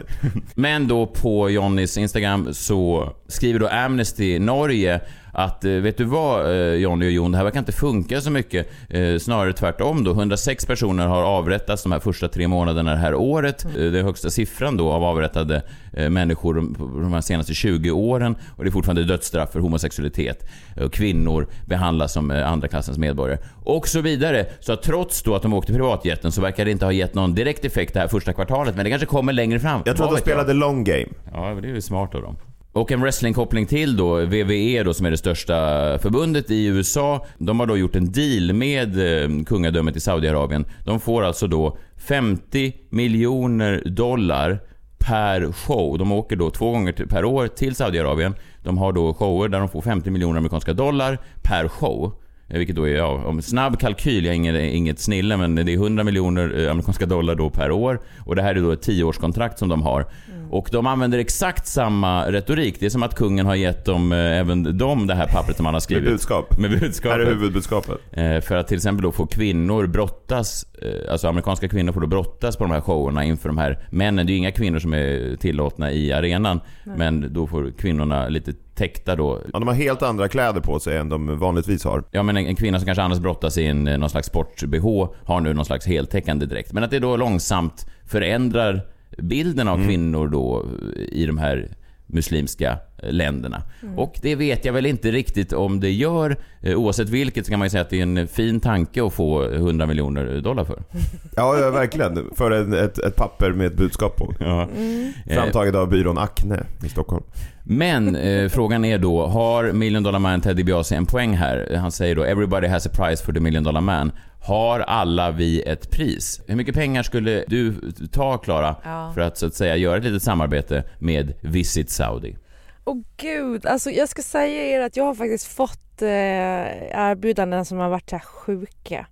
Men 0.55 0.89
då 0.89 1.07
på 1.07 1.51
Johnnys 1.51 1.99
Instagram 1.99 2.55
så 2.55 3.13
skriver 3.29 3.61
då 3.61 3.69
Amnesty 3.69 4.39
Norge 4.39 5.01
att 5.33 5.65
eh, 5.65 5.73
vet 5.73 5.97
du 5.97 6.05
vad 6.05 6.51
eh, 6.51 6.75
Jonny 6.75 7.07
och 7.07 7.11
Jon, 7.11 7.33
det 7.33 7.37
här 7.37 7.45
verkar 7.45 7.59
inte 7.59 7.73
funka 7.73 8.21
så 8.21 8.31
mycket. 8.31 8.71
Eh, 8.89 9.19
snarare 9.19 9.53
tvärtom 9.53 10.05
då. 10.05 10.11
106 10.11 10.67
personer 10.67 11.07
har 11.07 11.23
avrättats 11.23 11.83
de 11.83 11.93
här 11.93 12.01
första 12.01 12.29
tre 12.29 12.49
månaderna 12.49 12.91
det 12.91 12.97
här 12.97 13.15
året. 13.15 13.65
Mm. 13.65 13.93
Den 13.93 14.05
högsta 14.05 14.31
siffran 14.31 14.77
då 14.77 14.91
av 14.93 15.05
avrättade 15.05 15.62
människor 16.11 16.55
de 17.03 17.12
här 17.12 17.21
senaste 17.21 17.55
20 17.55 17.91
åren. 17.91 18.37
Och 18.57 18.65
det 18.65 18.71
är 18.71 18.73
fortfarande 18.73 19.05
dödsstraff 19.05 19.53
för 19.53 19.61
homosexualitet. 19.61 20.49
Och 20.77 20.93
kvinnor 20.93 21.49
behandlas 21.67 22.12
som 22.12 22.31
andra 22.31 22.69
klassens 22.69 22.99
medborgare. 22.99 23.39
Och 23.65 23.89
så 23.89 24.01
vidare. 24.01 24.47
Så 24.61 24.73
att 24.73 24.83
trots 24.83 25.23
då 25.23 25.35
att 25.35 25.43
de 25.43 25.53
åkte 25.53 25.73
privatjeten 25.73 26.33
så 26.33 26.41
verkar 26.41 26.65
det 26.65 26.71
inte 26.71 26.85
ha 26.85 26.93
gett 26.93 27.15
någon 27.15 27.35
direkt 27.35 27.65
effekt 27.65 27.95
det 27.95 28.01
här 28.01 28.09
första 28.09 28.33
kvartalet. 28.33 28.77
Men 28.77 28.85
det 28.85 28.91
kanske 28.91 29.07
kommer 29.07 29.33
längre 29.33 29.61
fram. 29.61 29.83
Jag 29.85 29.97
tror 29.97 30.07
att 30.07 30.15
de 30.15 30.21
spelade 30.21 30.51
jag? 30.51 30.57
long 30.57 30.85
game. 30.85 31.09
Ja, 31.33 31.59
det 31.62 31.69
är 31.69 31.75
ju 31.75 31.81
smart 31.81 32.15
av 32.15 32.23
dem. 32.23 32.37
Och 32.73 32.93
en 32.93 33.00
wrestlingkoppling 33.00 33.67
till 33.67 33.97
då, 33.97 34.21
WWE 34.21 34.83
då 34.83 34.95
som 34.95 35.07
är 35.07 35.11
det 35.11 35.17
största 35.17 35.55
förbundet 35.99 36.50
i 36.50 36.67
USA. 36.67 37.26
De 37.38 37.61
har 37.61 37.67
då 37.67 37.76
gjort 37.76 37.97
en 37.97 38.12
deal 38.12 38.52
med 38.52 39.23
eh, 39.23 39.45
kungadömet 39.45 39.97
i 39.97 40.00
Saudiarabien. 40.00 40.64
De 40.85 41.00
får 41.00 41.23
alltså 41.23 41.47
då 41.47 41.79
50 41.97 42.73
miljoner 42.91 43.83
dollar 43.87 44.61
per 44.99 45.52
show. 45.52 45.99
De 45.99 46.12
åker 46.12 46.37
då 46.37 46.50
två 46.50 46.71
gånger 46.71 46.93
per 46.93 47.25
år 47.25 47.47
till 47.47 47.75
Saudiarabien. 47.75 48.35
De 48.62 48.79
har 48.79 48.93
då 48.93 49.14
shower 49.14 49.49
där 49.49 49.59
de 49.59 49.69
får 49.69 49.83
50 49.83 50.11
miljoner 50.11 50.38
amerikanska 50.38 50.73
dollar 50.73 51.19
per 51.43 51.69
show. 51.69 52.22
Eh, 52.49 52.59
vilket 52.59 52.77
då 52.77 52.89
är, 52.89 52.95
ja, 52.95 53.07
om 53.27 53.43
snabb 53.43 53.81
kalkyl, 53.81 54.25
jag 54.25 54.33
är 54.33 54.37
inget, 54.37 54.75
inget 54.75 55.01
snille, 55.01 55.37
men 55.37 55.55
det 55.55 55.73
är 55.73 55.77
100 55.77 56.05
miljoner 56.05 56.65
eh, 56.65 56.71
amerikanska 56.71 57.07
dollar 57.07 57.35
då 57.35 57.51
per 57.51 57.71
år. 57.71 58.01
Och 58.19 58.37
det 58.37 58.43
här 58.43 58.55
är 58.55 58.63
då 58.63 58.71
ett 58.73 58.83
tioårskontrakt 58.83 59.59
som 59.59 59.69
de 59.69 59.83
har. 59.83 60.07
Och 60.51 60.69
de 60.73 60.87
använder 60.87 61.19
exakt 61.19 61.67
samma 61.67 62.33
retorik. 62.33 62.81
Det 62.81 62.87
är 62.87 62.91
som 62.91 63.03
att 63.03 63.15
kungen 63.15 63.47
har 63.47 63.55
gett 63.55 63.85
dem, 63.85 64.13
eh, 64.13 64.19
även 64.19 64.79
dem, 64.79 65.07
det 65.07 65.15
här 65.15 65.27
pappret 65.27 65.57
som 65.57 65.67
han 65.67 65.75
har 65.75 65.81
skrivit. 65.81 66.05
Med 66.05 66.13
budskap. 66.13 66.59
Med 66.59 66.71
budskapet. 66.81 67.19
Här 67.19 67.27
är 67.27 67.35
huvudbudskapet. 67.35 67.99
För 68.45 68.57
att 68.57 68.69
till 68.69 68.77
exempel 68.77 69.03
då 69.03 69.13
få 69.13 69.27
kvinnor 69.27 69.87
brottas, 69.87 70.67
alltså 71.11 71.29
amerikanska 71.29 71.69
kvinnor 71.69 71.93
får 71.93 72.01
då 72.01 72.07
brottas 72.07 72.57
på 72.57 72.65
de 72.65 72.71
här 72.71 72.81
showerna 72.81 73.25
inför 73.25 73.49
de 73.49 73.59
här 73.59 73.79
männen. 73.91 74.27
Det 74.27 74.31
är 74.31 74.35
ju 74.35 74.39
inga 74.39 74.53
kvinnor 74.53 74.79
som 74.79 74.95
är 74.95 75.37
tillåtna 75.37 75.93
i 75.93 76.13
arenan. 76.13 76.61
Nej. 76.85 76.99
Men 76.99 77.33
då 77.33 77.47
får 77.47 77.73
kvinnorna 77.79 78.29
lite 78.29 78.53
täckta 78.83 79.17
då. 79.17 79.41
Ja, 79.53 79.59
de 79.59 79.69
har 79.69 79.75
helt 79.75 80.03
andra 80.03 80.29
kläder 80.29 80.61
på 80.61 80.81
sig 80.81 80.97
än 80.97 81.09
de 81.09 81.39
vanligtvis 81.39 81.85
har. 81.85 82.05
Ja, 82.11 82.23
men 82.23 82.37
en, 82.37 82.47
en 82.47 82.57
kvinna 82.57 82.79
som 82.79 82.87
kanske 82.87 83.03
annars 83.03 83.19
brottas 83.19 83.59
i 83.59 83.67
en, 83.67 83.85
någon 83.85 84.11
slags 84.11 84.27
sport-bh 84.29 85.09
har 85.25 85.41
nu 85.41 85.55
någon 85.55 85.65
slags 85.65 85.87
heltäckande 85.87 86.47
dräkt. 86.47 86.73
Men 86.73 86.85
att 86.85 86.91
det 86.91 86.99
då 86.99 87.17
långsamt 87.17 87.87
förändrar 88.07 88.81
bilden 89.19 89.69
av 89.69 89.75
mm. 89.75 89.89
kvinnor 89.89 90.29
då 90.29 90.67
i 90.97 91.27
de 91.27 91.39
här 91.39 91.69
muslimska 92.12 92.78
länderna. 93.02 93.62
Mm. 93.83 93.99
Och 93.99 94.19
det 94.23 94.35
vet 94.35 94.64
jag 94.64 94.73
väl 94.73 94.87
inte 94.87 95.11
riktigt 95.11 95.52
om 95.52 95.81
det 95.81 95.90
gör. 95.90 96.37
Eh, 96.61 96.76
oavsett 96.76 97.09
vilket 97.09 97.47
så 97.47 97.50
kan 97.50 97.59
man 97.59 97.66
ju 97.66 97.71
säga 97.71 97.83
att 97.83 97.90
det 97.90 97.99
är 97.99 98.02
en 98.02 98.28
fin 98.28 98.61
tanke 98.61 99.07
att 99.07 99.12
få 99.12 99.45
100 99.45 99.87
miljoner 99.87 100.40
dollar 100.40 100.64
för. 100.64 100.83
Ja, 101.37 101.59
ja 101.59 101.71
verkligen. 101.71 102.31
För 102.37 102.75
ett, 102.75 102.99
ett, 102.99 103.16
papper 103.16 103.52
med 103.52 103.66
ett 103.66 103.76
budskap 103.76 104.16
på. 104.16 104.35
Ja. 104.40 104.69
Mm. 104.76 105.12
Framtaget 105.31 105.75
av 105.75 105.88
byrån 105.88 106.19
Acne 106.19 106.62
i 106.85 106.88
Stockholm. 106.88 107.25
Men 107.64 108.16
eh, 108.16 108.49
frågan 108.49 108.85
är 108.85 108.99
då, 108.99 109.26
har 109.26 109.73
Million 109.73 110.02
Dollar 110.02 110.19
Man 110.19 110.40
Teddy 110.40 110.64
Biasi 110.64 110.95
en 110.95 111.07
poäng 111.07 111.37
här? 111.37 111.76
Han 111.76 111.92
säger 111.92 112.16
då 112.16 112.25
“Everybody 112.25 112.69
has 112.69 112.87
a 112.87 112.90
price 112.92 113.25
for 113.25 113.33
the 113.33 113.40
Million 113.40 113.64
Dollar 113.64 113.81
Man” 113.81 114.12
har 114.43 114.81
alla 114.81 115.31
vi 115.31 115.63
ett 115.63 115.91
pris? 115.91 116.41
Hur 116.47 116.57
mycket 116.57 116.75
pengar 116.75 117.03
skulle 117.03 117.45
du 117.49 117.75
ta, 118.13 118.39
Klara, 118.39 118.77
ja. 118.85 119.13
för 119.15 119.21
att 119.21 119.39
så 119.39 119.47
att 119.47 119.55
säga 119.55 119.77
göra 119.77 119.97
ett 119.97 120.05
litet 120.05 120.23
samarbete 120.23 120.85
med 120.99 121.33
Visit 121.41 121.91
Saudi? 121.91 122.37
Åh 122.85 122.95
oh, 122.95 123.03
gud, 123.17 123.67
alltså 123.67 123.91
jag 123.91 124.09
ska 124.09 124.23
säga 124.23 124.63
er 124.63 124.81
att 124.81 124.97
jag 124.97 125.05
har 125.05 125.15
faktiskt 125.15 125.47
fått 125.47 126.03
eh, 126.03 126.09
erbjudanden 126.09 127.65
som 127.65 127.79
har 127.79 127.89
varit 127.89 128.11
så 128.11 128.17
här 128.17 128.25
sjuka. 128.25 129.07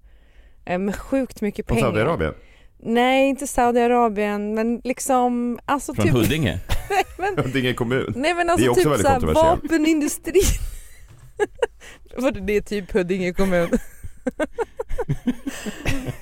Eh, 0.65 0.79
med 0.79 0.97
sjukt 0.97 1.41
mycket 1.41 1.67
pengar. 1.67 1.81
Från 1.81 1.91
Saudiarabien? 1.91 2.35
Nej, 2.79 3.29
inte 3.29 3.47
Saudiarabien, 3.47 4.55
men 4.55 4.81
liksom... 4.85 5.59
Alltså 5.65 5.95
Från 5.95 6.05
typ, 6.05 6.15
Huddinge? 6.15 6.61
nej, 6.91 7.05
men, 7.19 7.45
Huddinge 7.45 7.75
kommun. 7.75 8.13
Nej 8.17 8.35
men 8.35 8.51
alltså 8.51 8.65
det 8.65 8.67
är 8.67 8.71
också 8.71 8.83
typ 8.83 9.05
väldigt 9.05 9.37
såhär 9.37 9.57
vapenindustrin. 9.57 10.43
det 12.47 12.57
är 12.57 12.61
typ 12.61 12.93
Huddinge 12.93 13.33
kommun 13.33 13.69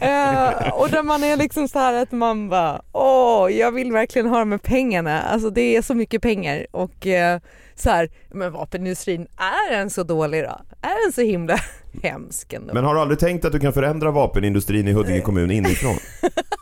uh, 0.02 0.66
och 0.78 0.90
där 0.90 1.02
man 1.02 1.24
är 1.24 1.36
liksom 1.36 1.68
så 1.68 1.78
här 1.78 1.94
att 2.02 2.12
man 2.12 2.48
bara, 2.48 2.82
åh, 2.92 3.52
jag 3.52 3.72
vill 3.72 3.92
verkligen 3.92 4.28
ha 4.28 4.38
de 4.38 4.50
här 4.50 4.58
pengarna. 4.58 5.22
Alltså 5.22 5.50
det 5.50 5.76
är 5.76 5.82
så 5.82 5.94
mycket 5.94 6.22
pengar 6.22 6.66
och 6.70 7.06
uh, 7.06 7.40
så 7.74 7.90
här, 7.90 8.10
men 8.28 8.52
vapenindustrin, 8.52 9.26
är 9.36 9.76
den 9.76 9.90
så 9.90 10.02
dålig 10.02 10.44
då? 10.44 10.60
Är 10.82 11.04
den 11.04 11.12
så 11.12 11.20
himla 11.20 11.58
hemsk 12.02 12.52
ändå? 12.52 12.74
Men 12.74 12.84
har 12.84 12.94
du 12.94 13.00
aldrig 13.00 13.18
tänkt 13.18 13.44
att 13.44 13.52
du 13.52 13.60
kan 13.60 13.72
förändra 13.72 14.10
vapenindustrin 14.10 14.88
i 14.88 14.92
Huddinge 14.92 15.20
kommun 15.20 15.50
inifrån? 15.50 15.96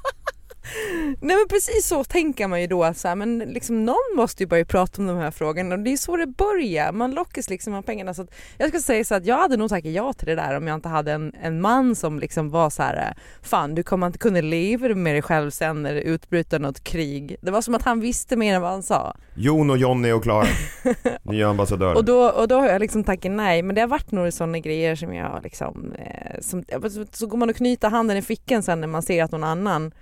Nej 1.21 1.37
men 1.37 1.49
precis 1.49 1.87
så 1.87 2.05
tänker 2.05 2.49
man 2.49 2.61
ju 2.61 2.67
då 2.67 2.85
att 2.85 2.97
så 2.99 3.09
här, 3.09 3.15
men 3.15 3.39
liksom 3.39 3.85
någon 3.85 4.17
måste 4.17 4.43
ju 4.43 4.47
börja 4.47 4.65
prata 4.65 5.03
om 5.03 5.09
de 5.09 5.17
här 5.17 5.31
frågorna 5.31 5.75
och 5.75 5.81
det 5.81 5.93
är 5.93 5.97
så 5.97 6.17
det 6.17 6.27
börjar. 6.27 6.93
Man 6.93 7.11
lockas 7.11 7.51
liksom 7.51 7.75
av 7.75 7.83
pengarna. 7.83 8.15
Så 8.15 8.27
jag 8.59 8.69
ska 8.69 8.81
säga 8.81 9.05
så 9.05 9.15
att 9.15 9.27
jag 9.27 9.39
hade 9.39 9.57
nog 9.57 9.69
tackat 9.69 9.93
ja 9.93 10.13
till 10.13 10.27
det 10.27 10.35
där 10.35 10.57
om 10.57 10.67
jag 10.67 10.75
inte 10.75 10.89
hade 10.89 11.13
en, 11.13 11.33
en 11.43 11.61
man 11.61 11.95
som 11.95 12.19
liksom 12.19 12.51
var 12.51 12.71
så 12.71 12.83
här, 12.83 13.15
fan 13.43 13.75
du 13.75 13.83
kommer 13.83 14.07
inte 14.07 14.19
kunna 14.19 14.41
leva 14.41 14.89
med 14.89 15.15
dig 15.15 15.23
själv 15.23 15.51
sen 15.51 15.83
när 15.83 15.95
det 15.95 16.03
utbryter 16.03 16.59
något 16.59 16.85
krig. 16.85 17.37
Det 17.41 17.51
var 17.51 17.63
som 17.63 17.75
att 17.75 17.83
han 17.83 18.01
visste 18.01 18.37
mer 18.37 18.55
än 18.55 18.63
vad 18.63 18.71
han 18.71 18.83
sa. 18.83 19.17
Jon 19.35 19.71
och 19.71 19.79
Jonny 19.79 20.13
och 20.13 20.23
Klara, 20.23 20.47
nya 21.23 21.49
ambassadörer. 21.49 21.95
och, 21.95 22.05
då, 22.05 22.29
och 22.29 22.49
då 22.49 22.59
har 22.59 22.67
jag 22.67 22.81
liksom 22.81 23.05
tackat 23.05 23.33
nej 23.33 23.63
men 23.63 23.75
det 23.75 23.81
har 23.81 23.89
varit 23.89 24.11
några 24.11 24.31
sådana 24.31 24.59
grejer 24.59 24.95
som 24.95 25.15
jag 25.15 25.41
liksom, 25.43 25.93
eh, 25.93 26.41
som, 26.41 26.65
så 27.13 27.27
går 27.27 27.39
man 27.39 27.51
och 27.51 27.57
knyter 27.57 27.91
handen 27.91 28.17
i 28.17 28.23
fickan 28.23 28.63
sen 28.63 28.81
när 28.81 28.89
man 28.89 29.03
ser 29.03 29.25
att 29.25 29.33
någon 29.33 29.45
annan 29.45 29.93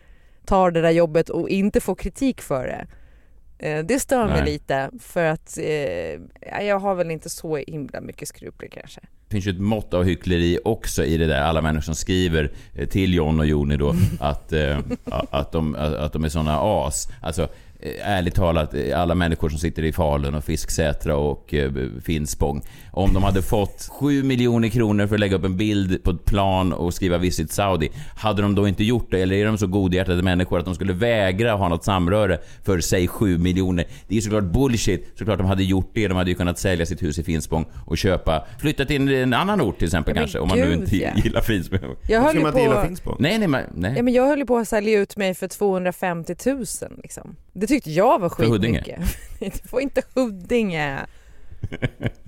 tar 0.45 0.71
det 0.71 0.81
där 0.81 0.91
jobbet 0.91 1.29
och 1.29 1.49
inte 1.49 1.81
får 1.81 1.95
kritik 1.95 2.41
för 2.41 2.67
det. 2.67 2.87
Eh, 3.59 3.85
det 3.85 4.01
stör 4.01 4.27
mig 4.27 4.43
Nej. 4.43 4.53
lite 4.53 4.91
för 5.01 5.25
att 5.25 5.59
eh, 5.59 6.65
jag 6.67 6.79
har 6.79 6.95
väl 6.95 7.11
inte 7.11 7.31
så 7.31 7.57
himla 7.57 8.01
mycket 8.01 8.29
skrupler 8.29 8.69
kanske. 8.69 9.01
Det 9.01 9.31
finns 9.31 9.47
ju 9.47 9.51
ett 9.51 9.61
mått 9.61 9.95
av 9.95 10.05
hyckleri 10.05 10.59
också 10.65 11.05
i 11.05 11.17
det 11.17 11.27
där. 11.27 11.43
Alla 11.43 11.63
människor 11.63 11.83
som 11.83 11.95
skriver 11.95 12.53
eh, 12.75 12.89
till 12.89 13.15
John 13.15 13.41
och 13.41 13.47
Joni 13.47 13.77
då 13.77 13.95
att, 14.21 14.53
eh, 14.53 14.79
att, 15.31 15.53
de, 15.53 15.75
att 15.75 16.13
de 16.13 16.25
är 16.25 16.29
såna 16.29 16.59
as. 16.61 17.09
Alltså, 17.23 17.49
ärligt 18.03 18.35
talat, 18.35 18.75
eh, 18.75 19.01
alla 19.01 19.15
människor 19.15 19.49
som 19.49 19.59
sitter 19.59 19.83
i 19.83 19.93
Falun 19.93 20.35
och 20.35 20.45
Fisksätra 20.45 21.17
och 21.17 21.55
eh, 21.55 21.73
Finspång. 22.05 22.63
Om 22.93 23.15
de 23.15 23.23
hade 23.23 23.43
fått 23.43 23.89
7 23.91 24.23
miljoner 24.23 24.69
kronor 24.69 25.07
för 25.07 25.15
att 25.15 25.21
lägga 25.21 25.37
upp 25.37 25.45
en 25.45 25.57
bild 25.57 26.03
på 26.03 26.11
ett 26.11 26.25
plan 26.25 26.73
och 26.73 26.95
skriva 26.95 27.19
Visit 27.19 27.53
Saudi, 27.53 27.91
hade 28.17 28.43
de 28.43 28.55
då 28.55 28.69
inte 28.69 28.85
gjort 28.85 29.11
det? 29.11 29.23
Eller 29.23 29.37
är 29.37 29.47
de 29.47 29.59
så 29.59 29.67
godhjärtade 29.67 30.23
människor 30.23 30.59
att 30.59 30.65
de 30.65 30.75
skulle 30.75 30.93
vägra 30.93 31.53
ha 31.55 31.69
något 31.69 31.85
samröre 31.85 32.39
för, 32.65 32.81
säg 32.81 33.09
7 33.09 33.39
miljoner? 33.39 33.85
Det 34.09 34.17
är 34.17 34.21
såklart 34.21 34.45
bullshit. 34.45 35.13
Såklart 35.19 35.39
de 35.39 35.47
hade 35.47 35.65
gjort 35.65 35.91
det. 35.95 36.09
De 36.09 36.17
hade 36.17 36.31
ju 36.31 36.37
kunnat 36.37 36.59
sälja 36.59 36.87
sitt 36.87 37.03
hus 37.03 37.19
i 37.19 37.23
Finspång 37.23 37.67
och 37.87 37.99
köpa, 37.99 38.47
flytta 38.61 38.85
till 38.85 39.13
en 39.13 39.33
annan 39.33 39.61
ort 39.61 39.79
till 39.79 39.87
exempel 39.87 40.15
kanske, 40.15 40.39
om 40.39 40.49
man 40.49 40.59
nu 40.59 40.73
inte 40.73 40.97
ja. 40.97 41.11
gillar 41.17 41.41
Finspång. 41.41 41.81
Jag 42.09 42.21
höll 42.21 42.41
man 42.41 42.47
inte 42.47 42.61
gilla 42.61 42.87
Finspång? 42.87 43.17
Nej, 43.19 43.39
nej, 43.39 43.65
nej. 43.75 43.95
Ja, 43.97 44.03
men 44.03 44.13
jag 44.13 44.27
höll 44.27 44.47
på 44.47 44.57
att 44.57 44.69
sälja 44.69 45.01
ut 45.01 45.17
mig 45.17 45.35
för 45.35 45.49
250 45.49 46.37
000 46.47 46.65
liksom. 47.03 47.37
Det 47.53 47.67
tyckte 47.75 47.91
jag 47.91 48.19
var 48.19 48.29
skitmycket. 48.29 49.01
det 49.39 49.69
får 49.71 49.81
inte 49.81 50.03
Huddinge. 50.15 51.07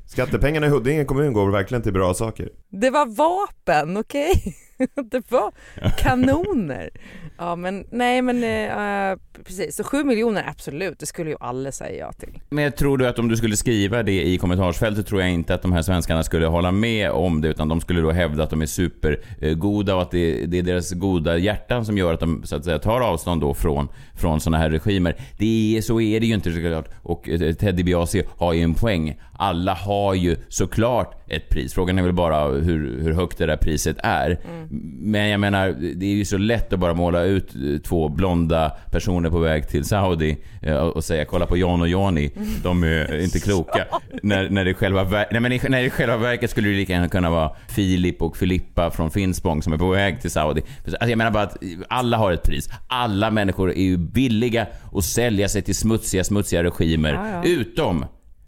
Skattepengarna 0.06 0.66
i 0.66 0.70
Huddinge 0.70 1.04
kommun 1.04 1.32
går 1.32 1.50
verkligen 1.50 1.82
till 1.82 1.92
bra 1.92 2.14
saker. 2.14 2.48
Det 2.70 2.90
var 2.90 3.06
vapen, 3.06 3.96
okej? 3.96 4.30
Okay? 4.30 4.52
det 5.11 5.30
var 5.30 5.52
kanoner. 5.99 6.90
Ja 7.38 7.56
men 7.56 7.85
nej 7.90 8.23
men 8.23 8.37
uh, 8.45 9.18
precis, 9.45 9.76
så 9.76 9.85
7 9.85 10.04
miljoner 10.04 10.45
absolut, 10.49 10.99
det 10.99 11.06
skulle 11.06 11.30
ju 11.30 11.37
alla 11.40 11.73
säga 11.73 12.06
ja 12.06 12.12
till. 12.12 12.40
Men 12.49 12.73
tror 12.73 12.99
du 12.99 13.09
att 13.09 13.18
om 13.18 13.28
du 13.28 13.37
skulle 13.37 13.56
skriva 13.56 14.02
det 14.02 14.26
i 14.26 14.38
kommentarsfältet 14.38 15.06
tror 15.06 15.21
jag 15.21 15.30
inte 15.30 15.54
att 15.54 15.62
de 15.62 15.73
här 15.73 15.83
svenskarna 15.83 16.23
skulle 16.23 16.47
hålla 16.47 16.73
med 16.73 17.11
om 17.11 17.40
det 17.40 17.49
utan 17.49 17.68
de 17.68 17.80
skulle 17.80 18.00
då 18.00 18.11
hävda 18.11 18.42
att 18.42 18.50
de 18.50 18.62
är 18.62 18.66
supergoda 18.66 19.95
och 19.95 20.02
att 20.02 20.11
det, 20.11 20.47
det 20.47 20.59
är 20.59 20.62
deras 20.62 20.92
goda 20.92 21.37
hjärtan 21.38 21.85
som 21.85 21.99
gör 21.99 22.14
att 22.14 22.21
de 22.21 22.42
så 22.45 22.56
att 22.56 22.64
säga 22.64 22.78
tar 22.78 23.00
avstånd 23.00 23.40
då 23.40 23.54
från, 23.54 23.88
från 24.14 24.40
sådana 24.40 24.59
här 24.59 24.71
regimer. 24.71 25.16
Det 25.38 25.76
är, 25.76 25.83
så 25.83 26.00
är 26.00 26.21
det 26.21 26.26
ju 26.26 26.35
inte 26.35 26.52
såklart 26.52 26.88
och 27.02 27.28
eh, 27.28 27.52
Teddy 27.54 27.83
Biasi 27.83 28.23
har 28.37 28.52
ju 28.52 28.62
en 28.62 28.75
poäng. 28.75 29.21
Alla 29.38 29.74
har 29.74 30.14
ju 30.14 30.36
såklart 30.48 31.22
ett 31.28 31.48
pris. 31.48 31.74
Frågan 31.74 31.98
är 31.98 32.02
väl 32.02 32.12
bara 32.12 32.48
hur, 32.48 33.00
hur 33.02 33.12
högt 33.12 33.38
det 33.38 33.46
där 33.46 33.56
priset 33.56 33.96
är. 34.02 34.30
Mm. 34.30 34.68
Men 35.00 35.28
jag 35.28 35.40
menar, 35.40 35.68
det 35.94 36.06
är 36.06 36.14
ju 36.14 36.24
så 36.24 36.38
lätt 36.38 36.72
att 36.72 36.78
bara 36.78 36.94
måla 36.94 37.22
ut 37.22 37.54
eh, 37.54 37.80
två 37.82 38.08
blonda 38.08 38.72
personer 38.90 39.30
på 39.30 39.38
väg 39.38 39.68
till 39.68 39.84
Saudi 39.84 40.36
eh, 40.62 40.76
och 40.76 41.04
säga 41.04 41.24
kolla 41.24 41.46
på 41.46 41.56
Jan 41.56 41.80
och 41.80 41.88
Jani, 41.88 42.30
de 42.62 42.82
är 42.82 43.20
inte 43.24 43.40
kloka. 43.40 43.84
när, 44.22 44.50
när, 44.50 44.64
det 44.64 44.74
själva, 44.74 45.04
nej, 45.04 45.40
men 45.40 45.42
när 45.68 45.82
det 45.82 45.90
själva 45.90 46.16
verket 46.16 46.50
skulle 46.50 46.68
det 46.68 46.74
lika 46.74 46.92
gärna 46.92 47.08
kunna 47.08 47.30
vara 47.30 47.50
Filip 47.68 48.22
och 48.22 48.36
Filippa 48.36 48.90
från 48.90 49.10
Finspång 49.10 49.62
som 49.62 49.72
är 49.72 49.78
på 49.78 49.88
väg 49.88 50.20
till 50.20 50.30
Saudi. 50.30 50.62
Alltså 50.84 51.08
jag 51.08 51.18
menar 51.18 51.30
bara 51.30 51.42
att 51.42 51.56
alla 51.88 52.16
har 52.16 52.32
ett 52.32 52.42
pris. 52.42 52.68
Alla 52.88 53.30
människor 53.30 53.70
är 53.70 53.82
ju 53.82 54.10
villiga 54.12 54.66
att 54.92 55.04
sälja 55.04 55.48
sig 55.48 55.62
till 55.62 55.74
smutsiga, 55.74 56.24
smutsiga 56.24 56.64
regimer. 56.64 57.12
Ja, 57.12 57.28
ja. 57.28 57.50
Utom, 57.50 58.04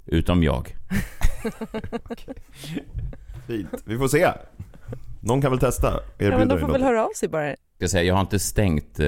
utom 0.08 0.42
jag. 0.42 0.76
Fint. 3.46 3.82
Vi 3.84 3.98
får 3.98 4.08
se. 4.08 4.32
Någon 5.20 5.42
kan 5.42 5.50
väl 5.50 5.60
testa? 5.60 6.00
Ja, 6.18 6.38
men 6.38 6.48
de 6.48 6.58
får 6.60 6.68
väl 6.68 6.82
höra 6.82 7.04
av 7.04 7.10
sig 7.16 7.28
bara. 7.28 7.54
Jag, 7.78 7.90
säga, 7.90 8.02
jag 8.02 8.14
har 8.14 8.20
inte 8.20 8.38
stängt 8.38 9.00
eh, 9.00 9.06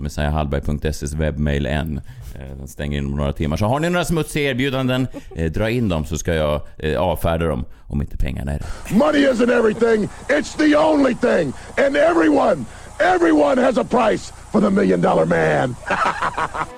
messiahallberg.ses 0.00 1.12
webbmail 1.12 1.66
än. 1.66 2.00
Eh, 2.34 2.56
den 2.58 2.68
stänger 2.68 2.98
inom 2.98 3.16
några 3.16 3.32
timmar. 3.32 3.56
Så 3.56 3.66
har 3.66 3.80
ni 3.80 3.90
några 3.90 4.04
smutsiga 4.04 4.50
erbjudanden, 4.50 5.06
eh, 5.36 5.52
dra 5.52 5.70
in 5.70 5.88
dem 5.88 6.04
så 6.04 6.18
ska 6.18 6.34
jag 6.34 6.60
eh, 6.78 7.00
avfärda 7.00 7.46
dem 7.46 7.64
om 7.86 8.00
inte 8.02 8.16
pengarna 8.16 8.52
är 8.52 8.58
rätt. 8.58 8.90
Money 8.90 9.26
isn't 9.26 9.52
everything, 9.58 10.08
it's 10.28 10.56
the 10.58 10.76
only 10.76 11.14
thing. 11.14 11.52
And 11.86 11.96
everyone, 11.96 12.64
everyone 12.98 13.62
has 13.62 13.78
a 13.78 13.84
price 13.84 14.32
for 14.52 14.60
the 14.60 14.70
million 14.70 15.00
dollar 15.00 15.24
man. 15.24 15.76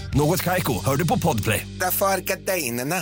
Något 0.13 0.43
Kaiko, 0.43 0.73
hör 0.85 0.95
du 0.95 1.07
på 1.07 1.19
Podplay. 1.19 1.67
Därför 1.79 2.05
är 2.05 2.17
gardinerna. 2.17 2.95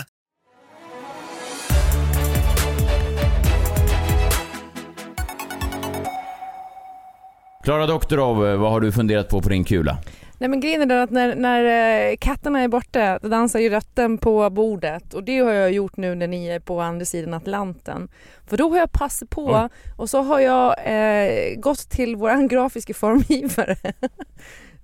Klara 7.64 7.86
Doktorov, 7.86 8.36
vad 8.36 8.70
har 8.70 8.80
du 8.80 8.92
funderat 8.92 9.28
på 9.28 9.42
på 9.42 9.48
din 9.48 9.64
kula? 9.64 9.98
Nej 10.38 10.48
men 10.48 10.60
grejen 10.60 10.90
är 10.90 10.96
att 10.96 11.10
när, 11.10 11.34
när 11.34 11.64
eh, 12.10 12.16
katterna 12.16 12.60
är 12.60 12.68
borta 12.68 13.18
då 13.22 13.28
dansar 13.28 13.58
ju 13.60 13.68
rötten 13.68 14.18
på 14.18 14.50
bordet 14.50 15.14
och 15.14 15.24
det 15.24 15.38
har 15.38 15.52
jag 15.52 15.72
gjort 15.72 15.96
nu 15.96 16.14
när 16.14 16.26
ni 16.26 16.46
är 16.46 16.60
på 16.60 16.80
andra 16.80 17.04
sidan 17.04 17.34
Atlanten. 17.34 18.08
För 18.46 18.56
då 18.56 18.70
har 18.70 18.78
jag 18.78 18.92
passat 18.92 19.30
på 19.30 19.54
mm. 19.54 19.68
och 19.96 20.10
så 20.10 20.22
har 20.22 20.40
jag 20.40 20.74
eh, 20.84 21.54
gått 21.56 21.90
till 21.90 22.16
våran 22.16 22.48
grafiska 22.48 22.94
formgivare 22.94 23.76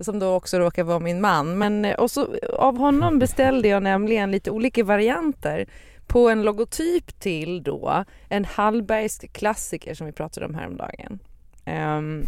som 0.00 0.18
då 0.18 0.34
också 0.34 0.58
råkar 0.58 0.84
vara 0.84 0.98
min 0.98 1.20
man. 1.20 1.58
Men, 1.58 1.84
eh, 1.84 1.94
och 1.94 2.10
så, 2.10 2.28
av 2.52 2.76
honom 2.76 3.18
beställde 3.18 3.68
jag 3.68 3.82
nämligen 3.82 4.30
lite 4.30 4.50
olika 4.50 4.84
varianter 4.84 5.66
på 6.06 6.28
en 6.28 6.42
logotyp 6.42 7.20
till 7.20 7.62
då 7.62 8.04
en 8.28 8.44
Hallbergsk 8.44 9.32
klassiker 9.32 9.94
som 9.94 10.06
vi 10.06 10.12
pratade 10.12 10.46
om 10.46 10.54
häromdagen. 10.54 11.18
Um, 11.66 12.24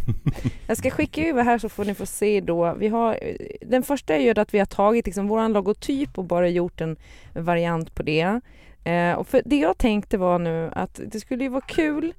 jag 0.67 0.77
ska 0.77 0.91
skicka 0.91 1.23
över 1.23 1.43
här 1.43 1.59
så 1.59 1.69
får 1.69 1.85
ni 1.85 1.95
få 1.95 2.07
se 2.07 2.41
då. 2.41 2.75
Vi 2.79 2.89
har, 2.89 3.19
eh, 3.23 3.37
den 3.61 3.83
första 3.83 4.15
är 4.15 4.21
ju 4.21 4.41
att 4.41 4.55
vi 4.55 4.59
har 4.59 4.67
tagit 4.67 5.07
liksom 5.07 5.29
vår 5.29 5.49
logotyp 5.49 6.19
och 6.19 6.25
bara 6.25 6.49
gjort 6.49 6.81
en 6.81 6.97
variant 7.33 7.95
på 7.95 8.03
det. 8.03 8.41
Uh, 8.87 9.13
och 9.13 9.27
för 9.29 9.43
det 9.45 9.57
jag 9.57 9.79
tänkte 9.79 10.19
var 10.19 10.39
nu 10.39 10.71
att 10.73 11.01
det 11.07 11.21
skulle 11.21 11.45
ju 11.45 11.51
vara 11.51 11.65
kul 11.69 12.15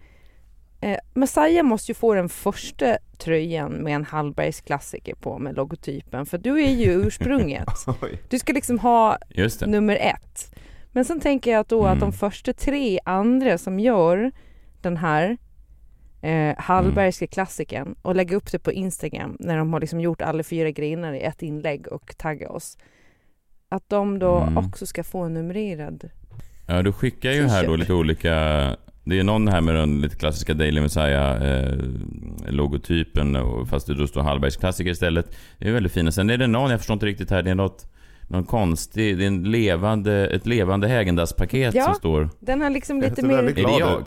Eh, 0.81 0.97
Messiah 1.13 1.63
måste 1.63 1.91
ju 1.91 1.95
få 1.95 2.13
den 2.13 2.29
första 2.29 2.97
tröjan 3.17 3.71
med 3.71 3.95
en 3.95 4.03
Hallbergs 4.03 4.61
klassiker 4.61 5.15
på 5.15 5.39
med 5.39 5.55
logotypen 5.55 6.25
för 6.25 6.37
du 6.37 6.63
är 6.63 6.71
ju 6.71 6.91
ursprunget. 7.07 7.67
du 8.29 8.39
ska 8.39 8.53
liksom 8.53 8.79
ha 8.79 9.17
nummer 9.65 9.95
ett. 9.95 10.55
Men 10.91 11.05
sen 11.05 11.19
tänker 11.19 11.51
jag 11.51 11.59
att 11.59 11.69
då 11.69 11.81
mm. 11.81 11.93
att 11.93 11.99
de 11.99 12.13
första 12.13 12.53
tre 12.53 12.99
andra 13.05 13.57
som 13.57 13.79
gör 13.79 14.31
den 14.81 14.97
här 14.97 15.37
eh, 16.21 16.55
Hallbergska 16.57 17.25
mm. 17.25 17.31
klassikern 17.31 17.95
och 18.01 18.15
lägga 18.15 18.37
upp 18.37 18.51
det 18.51 18.59
på 18.59 18.71
Instagram 18.71 19.37
när 19.39 19.57
de 19.57 19.73
har 19.73 19.79
liksom 19.79 19.99
gjort 19.99 20.21
alla 20.21 20.43
fyra 20.43 20.71
grejerna 20.71 21.17
i 21.17 21.21
ett 21.21 21.41
inlägg 21.41 21.87
och 21.87 22.17
tagga 22.17 22.49
oss. 22.49 22.77
Att 23.69 23.89
de 23.89 24.19
då 24.19 24.37
mm. 24.37 24.57
också 24.57 24.85
ska 24.85 25.03
få 25.03 25.19
en 25.19 25.33
numrerad 25.33 26.09
Ja, 26.67 26.81
du 26.81 26.91
skickar 26.91 27.31
ju 27.31 27.47
här 27.47 27.67
då 27.67 27.75
lite 27.75 27.93
olika 27.93 28.35
det 29.09 29.19
är 29.19 29.23
någon 29.23 29.47
här 29.47 29.61
med 29.61 29.75
den 29.75 30.01
lite 30.01 30.15
klassiska 30.15 30.53
Daily 30.53 30.81
Messiah-logotypen, 30.81 33.35
eh, 33.35 33.65
fast 33.65 33.87
det 33.87 33.95
då 33.95 34.07
står 34.07 34.21
Hallbergs 34.21 34.57
klassiker 34.57 34.91
istället. 34.91 35.35
Det 35.57 35.67
är 35.67 35.73
väldigt 35.73 35.93
fina. 35.93 36.11
Sen 36.11 36.29
är 36.29 36.37
det 36.37 36.47
någon, 36.47 36.71
jag 36.71 36.79
förstår 36.79 36.93
inte 36.93 37.05
riktigt 37.05 37.31
här, 37.31 37.43
det 37.43 37.51
är 37.51 37.55
något 37.55 37.85
någon 38.29 38.43
konstig, 38.43 39.17
det 39.17 39.23
är 39.23 39.27
en 39.27 39.43
levande, 39.43 40.27
ett 40.27 40.45
levande 40.45 40.87
Hägendas-paket 40.87 41.75
ja, 41.75 41.83
som 41.83 41.93
står... 41.93 42.29
den 42.39 42.61
har 42.61 42.69
liksom 42.69 43.01
lite 43.01 43.25
mer... 43.25 43.37
Är 43.37 43.53
det 43.53 43.61
jag? 43.61 44.03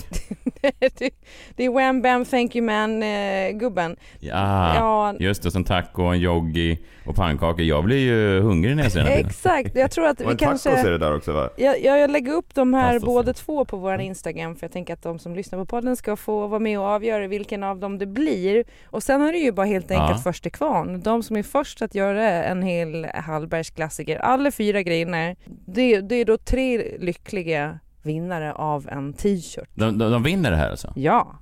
det 1.56 1.64
är 1.64 1.70
Wham 1.70 2.02
Bam 2.02 2.24
Thank 2.24 2.56
You 2.56 2.66
Man-gubben. 2.66 3.90
Eh, 3.90 4.28
ja, 4.28 4.74
ja, 4.74 5.14
just 5.18 5.42
det. 5.42 5.50
Som 5.50 5.64
taco, 5.64 6.02
en 6.02 6.20
yogi 6.20 6.78
och 7.06 7.16
pannkakor. 7.16 7.61
Jag 7.61 7.85
blir 7.85 7.98
ju 7.98 8.40
hungrig 8.40 8.76
när 8.76 8.82
jag 8.82 8.92
ser 8.92 9.04
den 9.04 9.26
Exakt, 9.26 9.76
jag 9.76 9.90
tror 9.90 10.06
att 10.06 10.20
vi 10.20 10.24
kanske... 10.37 10.70
tacos 10.70 10.85
är 10.85 10.90
det 10.90 10.98
där 10.98 11.16
också 11.16 11.32
va? 11.32 11.50
Jag, 11.56 11.82
jag, 11.82 11.98
jag 11.98 12.11
lägger 12.11 12.32
upp 12.32 12.54
de 12.54 12.74
här 12.74 12.92
Pastos. 12.92 13.06
båda 13.06 13.32
två 13.32 13.64
på 13.64 13.76
vår 13.76 14.00
Instagram 14.00 14.56
för 14.56 14.64
jag 14.64 14.72
tänker 14.72 14.94
att 14.94 15.02
de 15.02 15.18
som 15.18 15.35
lyssnar 15.35 15.58
på 15.58 15.66
podden 15.66 15.96
ska 15.96 16.16
få 16.16 16.46
vara 16.46 16.61
med 16.61 16.78
och 16.78 16.85
avgöra 16.85 17.26
vilken 17.26 17.62
av 17.62 17.78
dem 17.78 17.98
det 17.98 18.06
blir. 18.06 18.64
Och 18.87 19.02
sen 19.02 19.22
är 19.22 19.32
det 19.32 19.38
ju 19.38 19.52
bara 19.52 19.66
helt 19.66 19.90
enkelt 19.90 20.11
ja. 20.11 20.22
först 20.24 20.42
till 20.42 20.52
kvarn. 20.52 21.00
De 21.00 21.22
som 21.22 21.37
är 21.37 21.42
först 21.42 21.82
att 21.82 21.94
göra 21.94 22.44
en 22.44 22.62
hel 22.62 23.06
Hallbergs 23.14 23.70
klassiker, 23.70 24.12
alla 24.16 24.51
fyra 24.51 24.83
grejerna, 24.83 25.35
det, 25.66 26.01
det 26.01 26.14
är 26.14 26.25
då 26.25 26.37
tre 26.38 26.98
lyckliga 26.98 27.79
vinnare 28.03 28.53
av 28.53 28.88
en 28.88 29.12
t-shirt. 29.12 29.68
De, 29.75 29.98
de, 29.98 30.12
de 30.12 30.22
vinner 30.22 30.51
det 30.51 30.57
här 30.57 30.70
alltså? 30.70 30.92
Ja. 30.96 31.38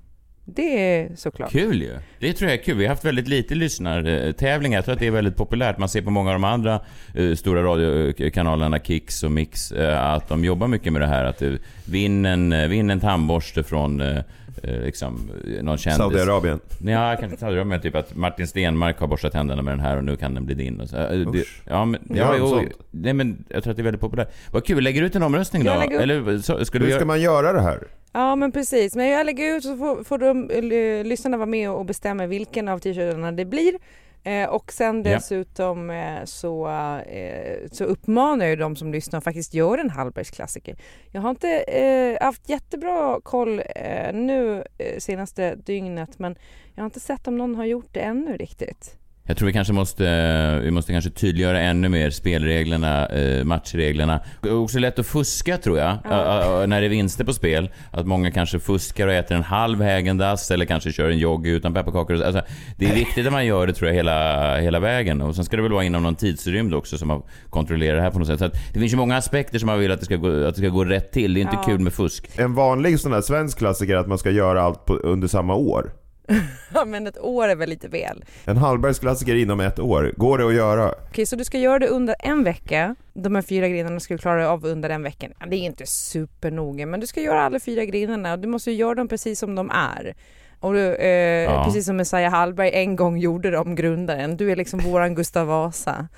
Det 0.55 0.97
är 0.97 1.17
såklart. 1.17 1.51
Kul 1.51 1.83
ju. 1.83 1.99
Det 2.19 2.33
tror 2.33 2.51
jag 2.51 2.59
är 2.59 2.65
kul. 2.65 2.77
Vi 2.77 2.85
har 2.85 2.91
haft 2.91 3.05
väldigt 3.05 3.29
lite 3.29 3.55
lyssnartävlingar. 3.55 4.79
Jag 4.79 4.85
tror 4.85 4.93
att 4.93 5.01
det 5.01 5.07
är 5.07 5.11
väldigt 5.11 5.37
populärt. 5.37 5.79
Man 5.79 5.89
ser 5.89 6.03
på 6.03 6.11
många 6.11 6.31
av 6.31 6.35
de 6.35 6.45
andra 6.45 6.81
uh, 7.19 7.35
stora 7.35 7.63
radiokanalerna, 7.63 8.79
Kicks 8.79 9.23
och 9.23 9.31
Mix, 9.31 9.73
uh, 9.73 10.05
att 10.05 10.29
de 10.29 10.45
jobbar 10.45 10.69
mycket 10.69 10.93
med 10.93 11.03
det 11.03 11.07
här. 11.07 11.25
Att 11.25 11.43
uh, 11.43 11.59
vinn 11.85 12.27
en, 12.27 12.71
vinn 12.71 12.91
en 12.91 13.01
tandborste 13.01 13.63
från 13.63 14.01
uh, 14.01 14.21
liksom, 14.63 15.31
någon 15.63 15.79
kändis. 15.79 15.97
Saudiarabien? 15.97 16.61
Ja, 16.85 17.17
kanske 17.21 17.39
Saudiarabien. 17.39 17.81
Typ 17.81 17.95
att 17.95 18.17
Martin 18.17 18.47
Stenmark 18.47 19.01
har 19.01 19.07
borstat 19.07 19.33
tänderna 19.33 19.63
med 19.63 19.73
den 19.73 19.81
här 19.81 19.97
och 19.97 20.05
nu 20.05 20.17
kan 20.17 20.35
den 20.35 20.47
bli 20.47 20.55
din. 20.55 20.81
Och 20.81 20.89
så. 20.89 20.97
Det, 20.97 21.45
ja, 21.65 21.85
men, 21.85 22.01
ja, 22.15 22.35
jo, 22.39 22.63
nej, 22.91 23.13
men 23.13 23.45
jag 23.49 23.63
tror 23.63 23.71
att 23.71 23.77
det 23.77 23.83
är 23.83 23.85
väldigt 23.85 24.01
populärt. 24.01 24.33
Vad 24.53 24.65
kul. 24.65 24.85
Lägger 24.85 25.01
du 25.01 25.07
ut 25.07 25.17
en 25.17 25.23
omröstning 25.23 25.65
då? 25.65 25.71
Eller, 25.71 26.39
så, 26.39 26.65
ska 26.65 26.79
Hur 26.79 26.87
ska 26.87 26.95
göra... 26.95 27.05
man 27.05 27.21
göra 27.21 27.53
det 27.53 27.61
här? 27.61 27.79
Ja 28.13 28.37
men 28.37 28.53
precis, 28.53 28.97
men 28.97 29.09
jag 29.09 29.27
lägger 29.27 29.57
ut 29.57 29.63
så 29.63 29.77
får, 29.77 30.05
får 30.05 30.19
de, 30.19 30.51
uh, 30.51 31.05
lyssnarna 31.05 31.37
vara 31.37 31.47
med 31.47 31.71
och 31.71 31.85
bestämma 31.85 32.27
vilken 32.27 32.69
av 32.69 32.79
t-shirtarna 32.79 33.33
det 33.33 33.45
blir. 33.45 33.75
Eh, 34.25 34.49
och 34.49 34.73
sen 34.73 35.03
dessutom 35.03 35.91
eh, 35.91 36.25
så, 36.25 36.69
eh, 36.99 37.69
så 37.73 37.85
uppmanar 37.85 38.47
jag 38.47 38.59
de 38.59 38.77
som 38.77 38.93
lyssnar 38.93 39.19
att 39.19 39.25
faktiskt 39.25 39.55
göra 39.55 39.81
en 39.81 39.91
Hallbergs 39.91 40.31
klassiker. 40.31 40.77
Jag 41.11 41.21
har 41.21 41.31
inte 41.31 41.61
eh, 41.61 42.25
haft 42.25 42.49
jättebra 42.49 43.21
koll 43.23 43.63
eh, 43.77 44.13
nu 44.13 44.65
senaste 44.99 45.55
dygnet 45.55 46.19
men 46.19 46.37
jag 46.75 46.83
har 46.83 46.87
inte 46.87 47.01
sett 47.01 47.29
om 47.29 47.39
någon 47.39 47.55
har 47.55 47.65
gjort 47.65 47.89
det 47.93 48.01
ännu 48.01 48.37
riktigt. 48.37 49.00
Jag 49.27 49.37
tror 49.37 49.47
vi 49.47 49.53
kanske 49.53 49.73
måste, 49.73 50.61
vi 50.61 50.71
måste 50.71 50.93
kanske 50.93 51.11
tydliggöra 51.11 51.61
ännu 51.61 51.89
mer 51.89 52.11
spelreglerna, 52.11 53.07
eh, 53.07 53.45
matchreglerna. 53.45 54.21
Det 54.43 54.49
är 54.49 54.55
också 54.55 54.79
lätt 54.79 54.99
att 54.99 55.07
fuska 55.07 55.59
tror 55.59 55.79
jag, 55.79 55.99
ja. 56.05 56.65
när 56.67 56.81
det 56.81 56.87
är 56.87 56.89
vinster 56.89 57.25
på 57.25 57.33
spel. 57.33 57.71
Att 57.91 58.07
många 58.07 58.31
kanske 58.31 58.59
fuskar 58.59 59.07
och 59.07 59.13
äter 59.13 59.37
en 59.37 59.43
halv 59.43 59.83
Häagen-Dazs 59.83 60.51
eller 60.51 60.65
kanske 60.65 60.93
kör 60.93 61.11
en 61.11 61.19
jogg 61.19 61.47
utan 61.47 61.75
pepparkakor. 61.75 62.23
Alltså, 62.23 62.43
det 62.77 62.91
är 62.91 62.95
viktigt 62.95 63.27
att 63.27 63.33
man 63.33 63.47
gör 63.47 63.67
det 63.67 63.73
tror 63.73 63.89
jag 63.89 63.95
hela, 63.95 64.57
hela 64.57 64.81
vägen. 64.81 65.23
Och 65.23 65.35
sen 65.35 65.45
ska 65.45 65.57
det 65.57 65.63
väl 65.63 65.73
vara 65.73 65.85
inom 65.85 66.03
någon 66.03 66.15
tidsrymd 66.17 66.75
också 66.75 66.99
som 66.99 67.09
man 67.09 67.23
kontrollerar 67.51 67.97
det 67.97 68.03
här 68.03 68.11
på 68.11 68.19
något 68.19 68.29
sätt. 68.29 68.39
Så 68.39 68.51
det 68.73 68.81
finns 68.81 68.93
ju 68.93 68.97
många 68.97 69.17
aspekter 69.17 69.59
som 69.59 69.67
man 69.67 69.79
vill 69.79 69.91
att 69.91 69.99
det 69.99 70.05
ska 70.05 70.17
gå, 70.17 70.47
att 70.47 70.55
det 70.55 70.61
ska 70.61 70.69
gå 70.69 70.85
rätt 70.85 71.13
till. 71.13 71.35
Det 71.35 71.41
är 71.41 71.43
inte 71.43 71.57
ja. 71.57 71.63
kul 71.63 71.81
med 71.81 71.93
fusk. 71.93 72.31
En 72.37 72.55
vanlig 72.55 73.01
sån 73.01 73.13
här 73.13 73.21
svensk 73.21 73.59
klassiker 73.59 73.95
är 73.95 73.99
att 73.99 74.09
man 74.09 74.19
ska 74.19 74.31
göra 74.31 74.63
allt 74.63 74.85
på, 74.85 74.95
under 74.95 75.29
samma 75.29 75.55
år. 75.55 75.93
ja 76.75 76.85
men 76.85 77.07
ett 77.07 77.19
år 77.19 77.49
är 77.49 77.57
väl 77.57 77.69
lite 77.69 77.89
väl. 77.89 78.25
En 78.45 78.57
Hallbergs 78.57 78.99
klassiker 78.99 79.35
inom 79.35 79.61
ett 79.61 79.79
år, 79.79 80.13
går 80.17 80.39
det 80.39 80.47
att 80.47 80.55
göra? 80.55 80.95
Okej, 81.09 81.27
så 81.27 81.37
du 81.37 81.45
ska 81.45 81.59
göra 81.59 81.79
det 81.79 81.89
under 81.89 82.17
en 82.19 82.45
vecka. 82.45 82.95
De 83.15 83.35
här 83.35 83.43
fyra 83.43 83.69
grenarna 83.69 84.01
ska 84.01 84.15
du 84.15 84.19
klara 84.19 84.51
av 84.51 84.67
under 84.67 84.91
en 84.91 85.03
vecka. 85.03 85.29
Det 85.51 85.57
är 85.57 85.61
inte 85.61 85.87
supernoga, 85.87 86.87
men 86.87 87.01
du 87.01 87.07
ska 87.07 87.21
göra 87.21 87.43
alla 87.43 87.61
fyra 87.61 87.85
grenarna 87.85 88.33
och 88.33 88.39
du 88.39 88.49
måste 88.49 88.73
göra 88.73 88.95
dem 88.95 89.09
precis 89.09 89.39
som 89.39 89.55
de 89.55 89.71
är. 89.71 90.15
Och 90.61 90.73
du, 90.73 90.95
eh, 90.95 91.45
ja. 91.45 91.65
precis 91.65 91.87
som 91.87 91.97
Messiah 91.97 92.31
Hallberg 92.31 92.71
en 92.73 92.97
gång 92.97 93.19
gjorde 93.19 93.51
dem, 93.51 93.75
grundaren. 93.75 94.37
Du 94.37 94.53
är 94.53 94.57
liksom 94.57 94.81
våran 94.81 95.15
Gustav 95.15 95.47
Vasa. 95.47 96.09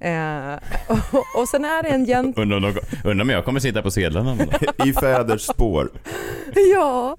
Eh, 0.00 0.54
och, 0.86 1.24
och 1.40 1.48
sen 1.48 1.64
är 1.64 1.82
det 1.82 1.88
en 1.88 2.04
gent... 2.04 2.38
Undrar 2.38 2.74
undra 3.04 3.22
om 3.22 3.30
jag 3.30 3.44
kommer 3.44 3.60
sitta 3.60 3.82
på 3.82 3.90
sedlarna 3.90 4.36
I 4.86 4.92
fäders 4.92 5.42
spår. 5.42 5.90
Ja, 6.74 7.16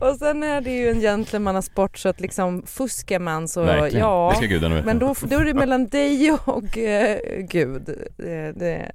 och 0.00 0.16
sen 0.18 0.42
är 0.42 0.60
det 0.60 0.70
ju 0.70 0.90
en 0.90 1.00
gentlemannasport 1.00 1.98
så 1.98 2.08
att 2.08 2.20
liksom 2.20 2.62
fuskar 2.66 3.18
man 3.18 3.48
så 3.48 3.62
Verkligen. 3.62 4.06
ja. 4.06 4.30
Det 4.30 4.36
ska 4.36 4.46
gudarna 4.46 4.74
veta. 4.74 4.86
Men 4.86 4.98
då, 4.98 5.14
då 5.22 5.38
är 5.38 5.44
det 5.44 5.54
mellan 5.54 5.86
dig 5.88 6.32
och 6.44 6.78
eh, 6.78 7.18
Gud. 7.38 7.82
Det, 8.16 8.52
det, 8.52 8.92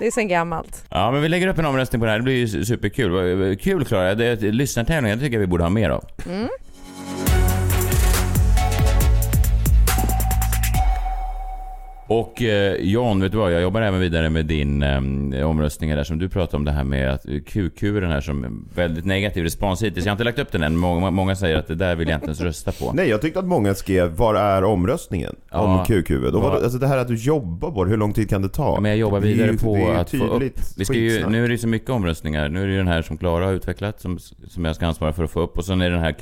det 0.00 0.06
är 0.06 0.10
sen 0.10 0.28
gammalt. 0.28 0.84
Ja, 0.90 1.10
men 1.10 1.22
vi 1.22 1.28
lägger 1.28 1.46
upp 1.48 1.58
en 1.58 1.66
omröstning 1.66 2.00
på 2.00 2.06
det 2.06 2.10
här. 2.12 2.18
Det 2.18 2.24
blir 2.24 2.34
ju 2.34 2.64
superkul. 2.64 3.56
Kul 3.56 3.84
Klara. 3.84 4.14
Det 4.14 4.26
är 4.26 4.36
lyssnartävling. 4.52 5.12
Det 5.12 5.18
tycker 5.18 5.32
jag 5.32 5.40
vi 5.40 5.46
borde 5.46 5.62
ha 5.64 5.70
mer 5.70 5.90
av. 5.90 6.04
Mm. 6.26 6.48
Och 12.06 12.42
eh, 12.42 12.74
John, 12.74 13.20
vet 13.20 13.32
du 13.32 13.38
vad? 13.38 13.52
Jag 13.52 13.62
jobbar 13.62 13.82
även 13.82 14.00
vidare 14.00 14.30
med 14.30 14.46
din 14.46 14.82
eh, 14.82 15.48
omröstning 15.50 15.90
där 15.90 16.04
som 16.04 16.18
du 16.18 16.28
pratade 16.28 16.56
om 16.56 16.64
det 16.64 16.72
här 16.72 16.84
med 16.84 17.10
att 17.10 17.22
QQ 17.46 17.80
den 17.80 18.10
här 18.10 18.20
som 18.20 18.68
väldigt 18.74 19.04
negativ 19.04 19.42
respons 19.44 19.82
hittills. 19.82 20.06
Jag 20.06 20.10
har 20.10 20.14
inte 20.14 20.24
lagt 20.24 20.38
upp 20.38 20.52
den 20.52 20.62
än. 20.62 20.76
Många, 20.76 21.10
många 21.10 21.36
säger 21.36 21.56
att 21.56 21.66
det 21.66 21.74
där 21.74 21.96
vill 21.96 22.08
jag 22.08 22.16
inte 22.16 22.26
ens 22.26 22.40
rösta 22.40 22.72
på. 22.72 22.92
Nej, 22.92 23.08
jag 23.08 23.20
tyckte 23.20 23.38
att 23.38 23.44
många 23.44 23.74
skrev 23.74 24.16
Var 24.16 24.34
är 24.34 24.64
omröstningen? 24.64 25.36
Ja, 25.50 25.60
om 25.60 25.84
QQ. 25.84 26.10
Och 26.10 26.42
vad, 26.42 26.62
alltså 26.62 26.78
det 26.78 26.86
här 26.86 26.98
att 26.98 27.08
du 27.08 27.16
jobbar 27.16 27.70
på 27.70 27.84
det, 27.84 27.90
hur 27.90 27.96
lång 27.96 28.12
tid 28.12 28.30
kan 28.30 28.42
det 28.42 28.48
ta? 28.48 28.80
Men 28.80 28.90
jag 28.90 28.98
jobbar 28.98 29.20
vidare 29.20 29.50
ju, 29.50 29.58
på 29.58 29.88
att 29.90 30.10
få 30.10 30.24
upp... 30.24 30.42
Vi 30.76 30.84
ska 30.84 30.94
ju, 30.94 31.28
nu 31.28 31.44
är 31.44 31.48
det 31.48 31.58
så 31.58 31.68
mycket 31.68 31.90
omröstningar. 31.90 32.48
Nu 32.48 32.62
är 32.62 32.66
det 32.66 32.72
ju 32.72 32.78
den 32.78 32.88
här 32.88 33.02
som 33.02 33.16
Klara 33.16 33.44
har 33.44 33.52
utvecklat 33.52 34.00
som, 34.00 34.18
som 34.48 34.64
jag 34.64 34.76
ska 34.76 34.86
ansvara 34.86 35.12
för 35.12 35.24
att 35.24 35.30
få 35.30 35.40
upp. 35.40 35.58
Och 35.58 35.64
sen 35.64 35.80
är 35.80 35.84
det 35.84 35.96
den 35.96 36.04
här 36.04 36.12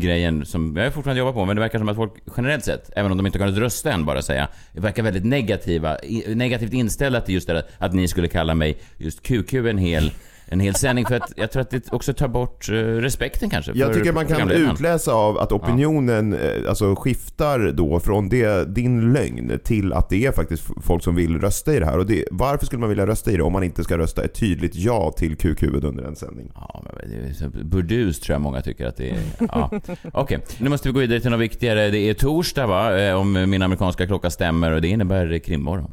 grejen 0.00 0.46
som 0.46 0.76
jag 0.76 0.94
fortfarande 0.94 1.18
jobbar 1.18 1.32
på. 1.32 1.44
Men 1.44 1.56
det 1.56 1.60
verkar 1.60 1.78
som 1.78 1.88
att 1.88 1.96
folk 1.96 2.12
generellt 2.36 2.64
sett, 2.64 2.90
även 2.96 3.10
om 3.12 3.16
de 3.16 3.26
inte 3.26 3.38
har 3.38 3.46
kunnat 3.46 3.60
rösta 3.60 3.92
än 3.92 4.04
bara 4.04 4.22
säga, 4.22 4.48
verkar 4.72 5.02
väldigt 5.02 5.24
negativa, 5.24 5.96
negativt 6.26 6.72
inställda 6.72 7.20
till 7.20 7.34
just 7.34 7.46
det 7.46 7.66
att 7.78 7.94
ni 7.94 8.08
skulle 8.08 8.28
kalla 8.28 8.54
mig 8.54 8.78
just 8.98 9.22
QQ 9.22 9.54
en 9.54 9.78
hel 9.78 10.10
en 10.48 10.60
hel 10.60 10.74
sändning 10.74 11.06
för 11.06 11.14
att 11.14 11.32
jag 11.36 11.50
tror 11.50 11.62
att 11.62 11.70
det 11.70 11.92
också 11.92 12.14
tar 12.14 12.28
bort 12.28 12.68
eh, 12.68 12.74
respekten 12.74 13.50
kanske. 13.50 13.72
Jag 13.74 13.94
tycker 13.94 14.12
man 14.12 14.26
kan 14.26 14.50
utläsa 14.50 15.12
av 15.12 15.38
att 15.38 15.52
opinionen 15.52 16.32
ja. 16.32 16.38
Eh, 16.38 16.68
alltså, 16.68 16.94
skiftar 16.96 17.72
då 17.72 18.00
från 18.00 18.28
det, 18.28 18.74
din 18.74 19.12
lögn 19.12 19.60
till 19.64 19.92
att 19.92 20.08
det 20.08 20.26
är 20.26 20.32
faktiskt 20.32 20.64
folk 20.82 21.02
som 21.04 21.14
vill 21.14 21.40
rösta 21.40 21.74
i 21.74 21.78
det 21.78 21.86
här. 21.86 21.98
Och 21.98 22.06
det, 22.06 22.24
varför 22.30 22.66
skulle 22.66 22.80
man 22.80 22.88
vilja 22.88 23.06
rösta 23.06 23.30
i 23.30 23.36
det 23.36 23.42
om 23.42 23.52
man 23.52 23.62
inte 23.62 23.84
ska 23.84 23.98
rösta 23.98 24.24
ett 24.24 24.34
tydligt 24.34 24.74
ja 24.74 25.12
till 25.16 25.36
QQ 25.36 25.62
under 25.62 26.04
en 26.04 26.16
sändning? 26.16 26.50
Ja, 26.54 26.84
men 26.84 27.10
det 27.10 27.28
är 27.28 27.32
så 27.32 27.48
burdus 27.48 28.20
tror 28.20 28.34
jag 28.34 28.40
många 28.40 28.62
tycker 28.62 28.86
att 28.86 28.96
det 28.96 29.10
är. 29.10 29.18
Ja. 29.38 29.70
Okej, 29.72 29.92
okay. 30.12 30.38
nu 30.58 30.68
måste 30.68 30.88
vi 30.88 30.92
gå 30.92 31.00
vidare 31.00 31.20
till 31.20 31.30
något 31.30 31.40
viktigare. 31.40 31.90
Det 31.90 31.98
är 31.98 32.14
torsdag 32.14 32.66
va, 32.66 32.98
eh, 32.98 33.14
om 33.14 33.32
min 33.32 33.62
amerikanska 33.62 34.06
klocka 34.06 34.30
stämmer 34.30 34.72
och 34.72 34.80
det 34.80 34.88
innebär 34.88 35.38
krimmorgon. 35.38 35.92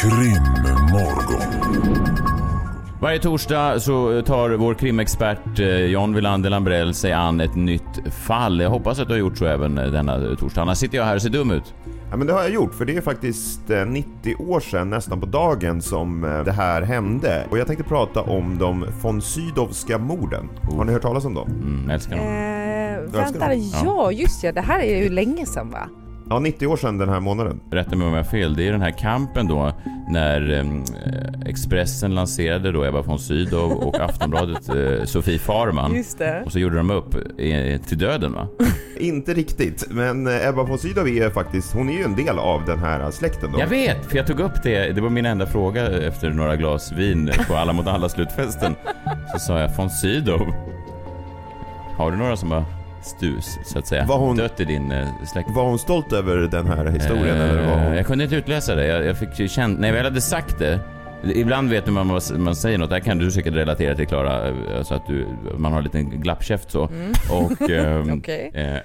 Krimmorgon. 0.00 1.42
Varje 3.00 3.18
torsdag 3.18 3.80
så 3.80 4.22
tar 4.22 4.50
vår 4.50 4.74
krimexpert 4.74 5.58
eh, 5.58 5.68
John 5.68 6.14
Wilander 6.14 6.50
Lambrell 6.50 6.94
sig 6.94 7.12
an 7.12 7.40
ett 7.40 7.54
nytt 7.54 8.14
fall. 8.26 8.60
Jag 8.60 8.70
hoppas 8.70 9.00
att 9.00 9.08
du 9.08 9.14
har 9.14 9.18
gjort 9.18 9.38
så 9.38 9.46
även 9.46 9.74
denna 9.74 10.36
torsdag. 10.36 10.62
Annars 10.62 10.78
sitter 10.78 10.98
jag 10.98 11.04
här 11.04 11.14
och 11.14 11.22
ser 11.22 11.30
dum 11.30 11.50
ut. 11.50 11.74
Ja 12.10 12.16
men 12.16 12.26
det 12.26 12.32
har 12.32 12.40
jag 12.40 12.50
gjort 12.50 12.74
för 12.74 12.84
det 12.84 12.96
är 12.96 13.00
faktiskt 13.00 13.60
90 13.86 14.10
eh, 14.24 14.40
år 14.40 14.60
sedan 14.60 14.90
nästan 14.90 15.20
på 15.20 15.26
dagen 15.26 15.82
som 15.82 16.24
eh, 16.24 16.44
det 16.44 16.52
här 16.52 16.82
hände. 16.82 17.46
Och 17.50 17.58
jag 17.58 17.66
tänkte 17.66 17.84
prata 17.84 18.22
om 18.22 18.58
de 18.58 18.86
von 19.02 19.22
Sydowska 19.22 19.98
morden. 19.98 20.48
Oh. 20.70 20.76
Har 20.76 20.84
ni 20.84 20.92
hört 20.92 21.02
talas 21.02 21.24
om 21.24 21.34
dem? 21.34 21.48
Mm, 21.50 21.90
älskar 21.90 22.16
dem. 22.16 22.26
Eh, 22.26 23.22
vänta, 23.22 23.54
ja 23.54 24.12
just 24.12 24.44
ja, 24.44 24.52
det 24.52 24.60
här 24.60 24.80
är 24.80 25.02
ju 25.02 25.08
länge 25.08 25.46
sedan 25.46 25.70
va? 25.70 25.88
Ja, 26.32 26.38
90 26.38 26.66
år 26.66 26.76
sedan 26.76 26.98
den 26.98 27.08
här 27.08 27.20
månaden. 27.20 27.60
Rätta 27.70 27.96
mig 27.96 28.06
om 28.06 28.12
jag 28.12 28.18
har 28.18 28.30
fel. 28.30 28.56
Det 28.56 28.68
är 28.68 28.72
den 28.72 28.82
här 28.82 28.90
kampen 28.90 29.46
då 29.46 29.72
när 30.08 30.52
eh, 30.52 31.50
Expressen 31.50 32.14
lanserade 32.14 32.72
då 32.72 32.84
Ebba 32.84 33.02
von 33.02 33.18
Sydow 33.18 33.72
och 33.72 34.00
Aftonbladet 34.00 34.68
eh, 34.68 35.04
Sofie 35.04 35.38
Farman. 35.38 35.94
Just 35.94 36.18
det. 36.18 36.42
Och 36.46 36.52
så 36.52 36.58
gjorde 36.58 36.76
de 36.76 36.90
upp 36.90 37.14
eh, 37.14 37.80
till 37.80 37.98
döden 37.98 38.32
va? 38.32 38.48
Inte 38.98 39.34
riktigt, 39.34 39.86
men 39.90 40.26
eh, 40.26 40.48
Ebba 40.48 40.62
von 40.62 40.78
Sydow 40.78 41.08
är 41.08 41.30
faktiskt, 41.30 41.72
hon 41.72 41.88
är 41.88 41.92
ju 41.92 42.04
en 42.04 42.16
del 42.16 42.38
av 42.38 42.64
den 42.64 42.78
här 42.78 43.10
släkten 43.10 43.52
då. 43.52 43.60
Jag 43.60 43.66
vet, 43.66 44.06
för 44.06 44.16
jag 44.16 44.26
tog 44.26 44.40
upp 44.40 44.62
det. 44.62 44.92
Det 44.92 45.00
var 45.00 45.10
min 45.10 45.26
enda 45.26 45.46
fråga 45.46 46.06
efter 46.06 46.30
några 46.30 46.56
glas 46.56 46.92
vin 46.92 47.30
på 47.48 47.56
Alla 47.56 47.72
mot 47.72 47.86
alla 47.86 48.08
slutfesten. 48.08 48.74
Så 49.32 49.38
sa 49.38 49.60
jag 49.60 49.76
von 49.76 49.90
Sydow. 49.90 50.54
Har 51.96 52.10
du 52.10 52.16
några 52.16 52.36
som 52.36 52.50
har 52.50 52.64
stus, 53.02 53.58
så 53.64 53.78
att 53.78 53.86
säga. 53.86 54.04
Var 54.04 54.18
hon, 54.18 54.36
dött 54.36 54.60
i 54.60 54.64
din 54.64 54.92
eh, 54.92 55.08
släkt. 55.26 55.50
Var 55.50 55.64
hon 55.64 55.78
stolt 55.78 56.12
över 56.12 56.36
den 56.36 56.66
här 56.66 56.86
historien? 56.86 57.36
Eh, 57.36 57.50
eller 57.50 57.66
var 57.66 57.84
hon... 57.84 57.96
Jag 57.96 58.06
kunde 58.06 58.24
inte 58.24 58.36
utläsa 58.36 58.74
det. 58.74 58.86
Jag, 58.86 59.04
jag 59.04 59.18
fick 59.18 59.50
känt, 59.50 59.80
när 59.80 59.88
jag 59.88 59.94
väl 59.94 60.04
hade 60.04 60.20
sagt 60.20 60.58
det 60.58 60.80
Ibland 61.24 61.70
vet 61.70 61.86
man 61.86 62.08
vad 62.08 62.38
man 62.38 62.56
säger 62.56 62.78
något. 62.78 62.90
Där 62.90 63.00
kan 63.00 63.18
du 63.18 63.30
säkert 63.30 63.54
relatera 63.54 63.96
till 63.96 64.06
Klara. 64.06 64.48
Eh, 64.48 64.82
så 64.82 64.94
att 64.94 65.06
du, 65.06 65.26
man 65.56 65.72
har 65.72 65.78
en 65.78 65.84
liten 65.84 66.10
glappkäft 66.10 66.70
så. 66.70 66.86
Mm. 66.86 67.12
Och... 67.30 67.52
Okej. 67.62 68.12
Okay. 68.12 68.62
Eh, 68.62 68.80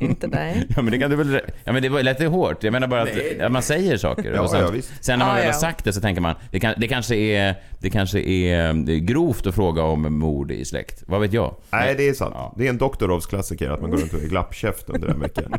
inte 0.00 0.26
dig. 0.26 0.66
ja 0.76 0.82
men 0.82 0.92
det 0.92 0.98
kan 0.98 1.10
du 1.10 1.16
väl... 1.16 1.40
Ja 1.64 1.72
men 1.72 1.82
det 1.82 1.88
var 1.88 2.02
lite 2.02 2.26
hårt. 2.26 2.64
Jag 2.64 2.72
menar 2.72 2.86
bara 2.86 3.02
att, 3.02 3.40
att 3.40 3.52
man 3.52 3.62
säger 3.62 3.96
saker. 3.96 4.32
Ja, 4.34 4.48
sen, 4.48 4.60
ja, 4.60 4.70
visst. 4.70 5.04
sen 5.04 5.18
när 5.18 5.26
man 5.26 5.34
ah, 5.34 5.38
väl 5.38 5.46
har 5.46 5.52
sagt 5.52 5.84
det 5.84 5.92
så 5.92 6.00
tänker 6.00 6.22
man, 6.22 6.34
det, 6.50 6.60
kan, 6.60 6.74
det 6.76 6.88
kanske 6.88 7.16
är... 7.16 7.54
Det 7.78 7.90
kanske 7.90 8.20
är 8.20 8.72
det 8.72 8.92
är 8.92 8.98
grovt 8.98 9.46
att 9.46 9.54
fråga 9.54 9.82
om 9.82 10.18
mord 10.18 10.50
i 10.50 10.64
släkt. 10.64 11.02
Vad 11.06 11.20
vet 11.20 11.32
jag? 11.32 11.54
Nej, 11.70 11.94
det 11.96 12.08
är 12.08 12.14
sant. 12.14 12.34
Ja. 12.34 12.54
Det 12.56 12.66
är 12.66 12.70
en 12.70 12.78
doktorovsklassiker 12.78 13.70
att 13.70 13.80
man 13.80 13.90
går 13.90 13.98
runt 13.98 14.14
och 14.14 14.22
är 14.22 14.28
glappkäft 14.28 14.88
under 14.88 15.08
en 15.08 15.20
vecka. 15.20 15.42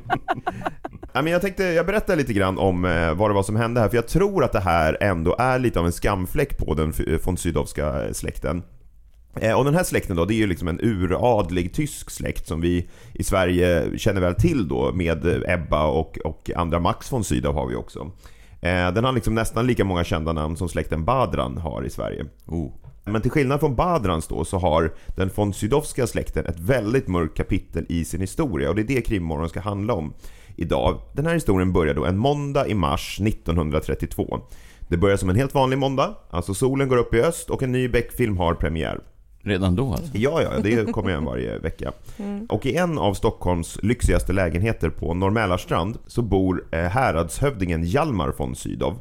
ja, 1.14 1.22
men 1.22 1.34
jag 1.34 1.42
tänkte, 1.42 1.64
jag 1.64 1.86
berättar 1.86 2.16
lite 2.16 2.34
grann 2.34 2.58
om 2.58 2.86
eh, 2.86 3.14
vad 3.14 3.30
det 3.30 3.34
var 3.34 3.44
som 3.44 3.56
hände 3.56 3.82
här. 3.82 3.90
För 3.90 3.96
jag 3.96 4.08
tror 4.08 4.44
att 4.44 4.52
det 4.52 4.60
här 4.60 4.98
ändå 5.02 5.36
är 5.40 5.60
lite 5.60 5.80
av 5.80 5.86
en 5.86 5.92
skamfläck 5.92 6.58
på 6.58 6.74
den 6.74 6.94
von 7.26 7.38
Sydowska 7.38 8.14
släkten. 8.14 8.64
Eh, 9.36 9.54
och 9.54 9.66
den 9.66 9.76
här 9.76 9.84
släkten 9.84 10.16
då, 10.16 10.26
det 10.26 10.34
är 10.34 10.38
ju 10.38 10.48
liksom 10.48 10.68
en 10.68 10.80
uradlig 10.82 11.74
tysk 11.74 12.10
släkt 12.10 12.48
som 12.48 12.62
vi 12.62 12.90
i 13.14 13.24
Sverige 13.24 13.98
känner 13.98 14.22
väl 14.22 14.36
till 14.36 14.68
då 14.68 14.92
med 14.92 15.44
Ebba 15.48 15.86
och, 15.86 16.18
och 16.18 16.52
andra 16.56 16.80
Max 16.80 17.12
von 17.12 17.24
Sydow 17.24 17.54
har 17.54 17.68
vi 17.68 17.76
också. 17.76 18.12
Eh, 18.62 18.94
den 18.94 19.04
har 19.04 19.12
liksom 19.12 19.36
nästan 19.36 19.68
lika 19.68 19.84
många 19.86 20.04
kända 20.04 20.34
namn 20.34 20.58
som 20.58 20.70
släkten 20.70 21.06
Badran 21.06 21.58
har 21.58 21.84
i 21.84 21.90
Sverige. 21.90 22.26
Oh. 22.46 22.72
Men 23.06 23.22
till 23.22 23.32
skillnad 23.32 23.60
från 23.60 23.76
Badrans 23.76 24.28
då 24.28 24.46
så 24.46 24.58
har 24.58 24.94
den 25.16 25.30
von 25.36 25.54
Sydowska 25.54 26.08
släkten 26.08 26.46
ett 26.46 26.60
väldigt 26.60 27.08
mörkt 27.08 27.38
kapitel 27.38 27.86
i 27.90 28.06
sin 28.06 28.22
historia 28.22 28.70
och 28.70 28.76
det 28.76 28.82
är 28.82 28.88
det 28.88 29.02
Krimmorgon 29.02 29.50
ska 29.50 29.60
handla 29.60 29.94
om 29.94 30.14
idag. 30.56 31.02
Den 31.14 31.26
här 31.26 31.34
historien 31.34 31.74
börjar 31.74 31.94
då 31.94 32.06
en 32.06 32.18
måndag 32.18 32.68
i 32.68 32.74
mars 32.74 33.20
1932. 33.22 34.40
Det 34.88 34.98
börjar 34.98 35.18
som 35.18 35.30
en 35.30 35.36
helt 35.36 35.54
vanlig 35.54 35.78
måndag, 35.78 36.16
alltså 36.30 36.54
solen 36.54 36.90
går 36.90 36.98
upp 36.98 37.14
i 37.14 37.22
öst 37.22 37.50
och 37.50 37.64
en 37.64 37.72
ny 37.72 37.88
Beck-film 37.88 38.38
har 38.38 38.54
premiär. 38.54 39.00
Redan 39.46 39.76
då 39.76 39.92
alltså? 39.92 40.18
Ja, 40.18 40.42
ja, 40.42 40.50
det 40.64 40.92
kommer 40.92 41.10
igen 41.10 41.26
varje 41.26 41.58
vecka. 41.58 41.92
Mm. 42.18 42.46
Och 42.46 42.66
i 42.66 42.76
en 42.76 42.98
av 42.98 43.14
Stockholms 43.14 43.80
lyxigaste 43.82 44.34
lägenheter 44.34 44.90
på 44.90 45.14
Norr 45.14 46.10
så 46.10 46.22
bor 46.22 46.66
eh, 46.72 46.80
häradshövdingen 46.80 47.84
Hjalmar 47.84 48.34
von 48.38 48.56
Sydow. 48.56 49.00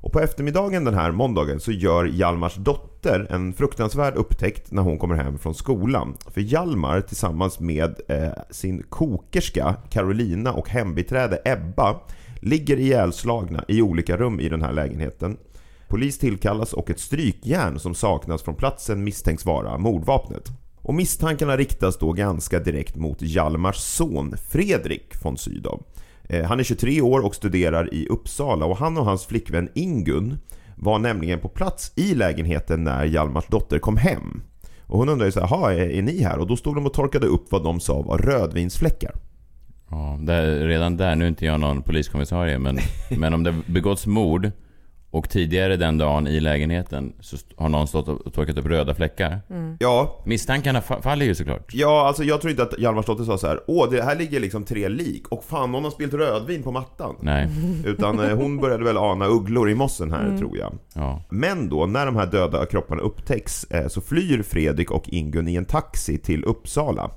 Och 0.00 0.12
på 0.12 0.20
eftermiddagen 0.20 0.84
den 0.84 0.94
här 0.94 1.10
måndagen 1.12 1.60
så 1.60 1.72
gör 1.72 2.04
Hjalmars 2.04 2.54
dotter 2.54 3.26
en 3.30 3.52
fruktansvärd 3.52 4.14
upptäckt 4.14 4.72
när 4.72 4.82
hon 4.82 4.98
kommer 4.98 5.14
hem 5.14 5.38
från 5.38 5.54
skolan. 5.54 6.16
För 6.30 6.40
Hjalmar 6.40 7.00
tillsammans 7.00 7.60
med 7.60 8.00
eh, 8.08 8.28
sin 8.50 8.82
kokerska 8.88 9.74
Carolina 9.90 10.52
och 10.52 10.68
hembiträde 10.68 11.42
Ebba 11.44 12.00
ligger 12.40 12.76
ihjälslagna 12.76 13.64
i 13.68 13.82
olika 13.82 14.16
rum 14.16 14.40
i 14.40 14.48
den 14.48 14.62
här 14.62 14.72
lägenheten. 14.72 15.36
Polis 15.88 16.18
tillkallas 16.18 16.72
och 16.72 16.90
ett 16.90 17.00
strykjärn 17.00 17.78
som 17.78 17.94
saknas 17.94 18.42
från 18.42 18.54
platsen 18.54 19.04
misstänks 19.04 19.46
vara 19.46 19.78
mordvapnet. 19.78 20.48
Och 20.82 20.94
misstankarna 20.94 21.56
riktas 21.56 21.98
då 21.98 22.12
ganska 22.12 22.60
direkt 22.60 22.96
mot 22.96 23.22
Hjalmars 23.22 23.76
son 23.76 24.34
Fredrik 24.50 25.24
von 25.24 25.36
Sydow. 25.36 25.82
Eh, 26.28 26.44
Han 26.44 26.60
är 26.60 26.64
23 26.64 27.00
år 27.00 27.20
och 27.20 27.34
studerar 27.34 27.94
i 27.94 28.06
Uppsala 28.08 28.66
och 28.66 28.76
han 28.76 28.98
och 28.98 29.04
hans 29.04 29.26
flickvän 29.26 29.68
Ingun 29.74 30.38
var 30.76 30.98
nämligen 30.98 31.38
på 31.40 31.48
plats 31.48 31.92
i 31.96 32.14
lägenheten 32.14 32.84
när 32.84 33.04
Hjalmars 33.04 33.46
dotter 33.46 33.78
kom 33.78 33.96
hem. 33.96 34.42
Och 34.86 34.98
hon 34.98 35.08
undrar 35.08 35.26
ju 35.26 35.32
så 35.32 35.40
här, 35.40 35.48
"Jaha, 35.50 35.72
är, 35.74 35.90
är 35.90 36.02
ni 36.02 36.22
här? 36.22 36.38
Och 36.38 36.46
då 36.46 36.56
stod 36.56 36.74
de 36.74 36.86
och 36.86 36.92
torkade 36.92 37.26
upp 37.26 37.52
vad 37.52 37.64
de 37.64 37.80
sa 37.80 38.02
var 38.02 38.18
rödvinsfläckar. 38.18 39.12
Ja, 39.90 40.18
där, 40.20 40.66
redan 40.66 40.96
där, 40.96 41.16
nu 41.16 41.24
är 41.24 41.28
inte 41.28 41.46
jag 41.46 41.60
någon 41.60 41.82
poliskommissarie, 41.82 42.58
men, 42.58 42.78
men 43.18 43.34
om 43.34 43.42
det 43.42 43.54
begåtts 43.66 44.06
mord 44.06 44.50
och 45.16 45.28
tidigare 45.30 45.76
den 45.76 45.98
dagen 45.98 46.26
i 46.26 46.40
lägenheten 46.40 47.12
så 47.20 47.36
har 47.56 47.68
någon 47.68 47.86
stått 47.88 48.08
och 48.08 48.32
torkat 48.34 48.58
upp 48.58 48.66
röda 48.66 48.94
fläckar. 48.94 49.40
Ja, 49.78 50.22
Misstankarna 50.26 50.80
fa- 50.80 51.02
faller 51.02 51.26
ju 51.26 51.34
såklart. 51.34 51.74
Ja, 51.74 52.06
alltså 52.06 52.24
jag 52.24 52.40
tror 52.40 52.50
inte 52.50 52.62
att 52.62 52.78
Hjalmars 52.78 53.06
dotter 53.06 53.24
sa 53.24 53.38
så 53.38 53.46
här. 53.46 53.60
Åh, 53.66 53.90
det 53.90 54.02
här 54.02 54.16
ligger 54.16 54.40
liksom 54.40 54.64
tre 54.64 54.88
lik 54.88 55.28
och 55.28 55.44
fan 55.44 55.72
någon 55.72 55.84
har 55.84 55.90
spilt 55.90 56.14
rödvin 56.14 56.62
på 56.62 56.70
mattan. 56.72 57.16
Nej. 57.20 57.48
Utan 57.84 58.20
eh, 58.20 58.36
hon 58.36 58.56
började 58.60 58.84
väl 58.84 58.96
ana 58.96 59.26
ugglor 59.26 59.70
i 59.70 59.74
mossen 59.74 60.12
här 60.12 60.38
tror 60.38 60.58
jag. 60.58 60.72
Ja. 60.94 61.22
Men 61.30 61.68
då, 61.68 61.86
när 61.86 62.06
de 62.06 62.16
här 62.16 62.26
döda 62.26 62.66
kropparna 62.66 63.02
upptäcks 63.02 63.64
eh, 63.64 63.88
så 63.88 64.00
flyr 64.00 64.42
Fredrik 64.42 64.90
och 64.90 65.08
Ingun 65.08 65.48
i 65.48 65.54
en 65.56 65.64
taxi 65.64 66.18
till 66.18 66.44
Uppsala. 66.44 67.10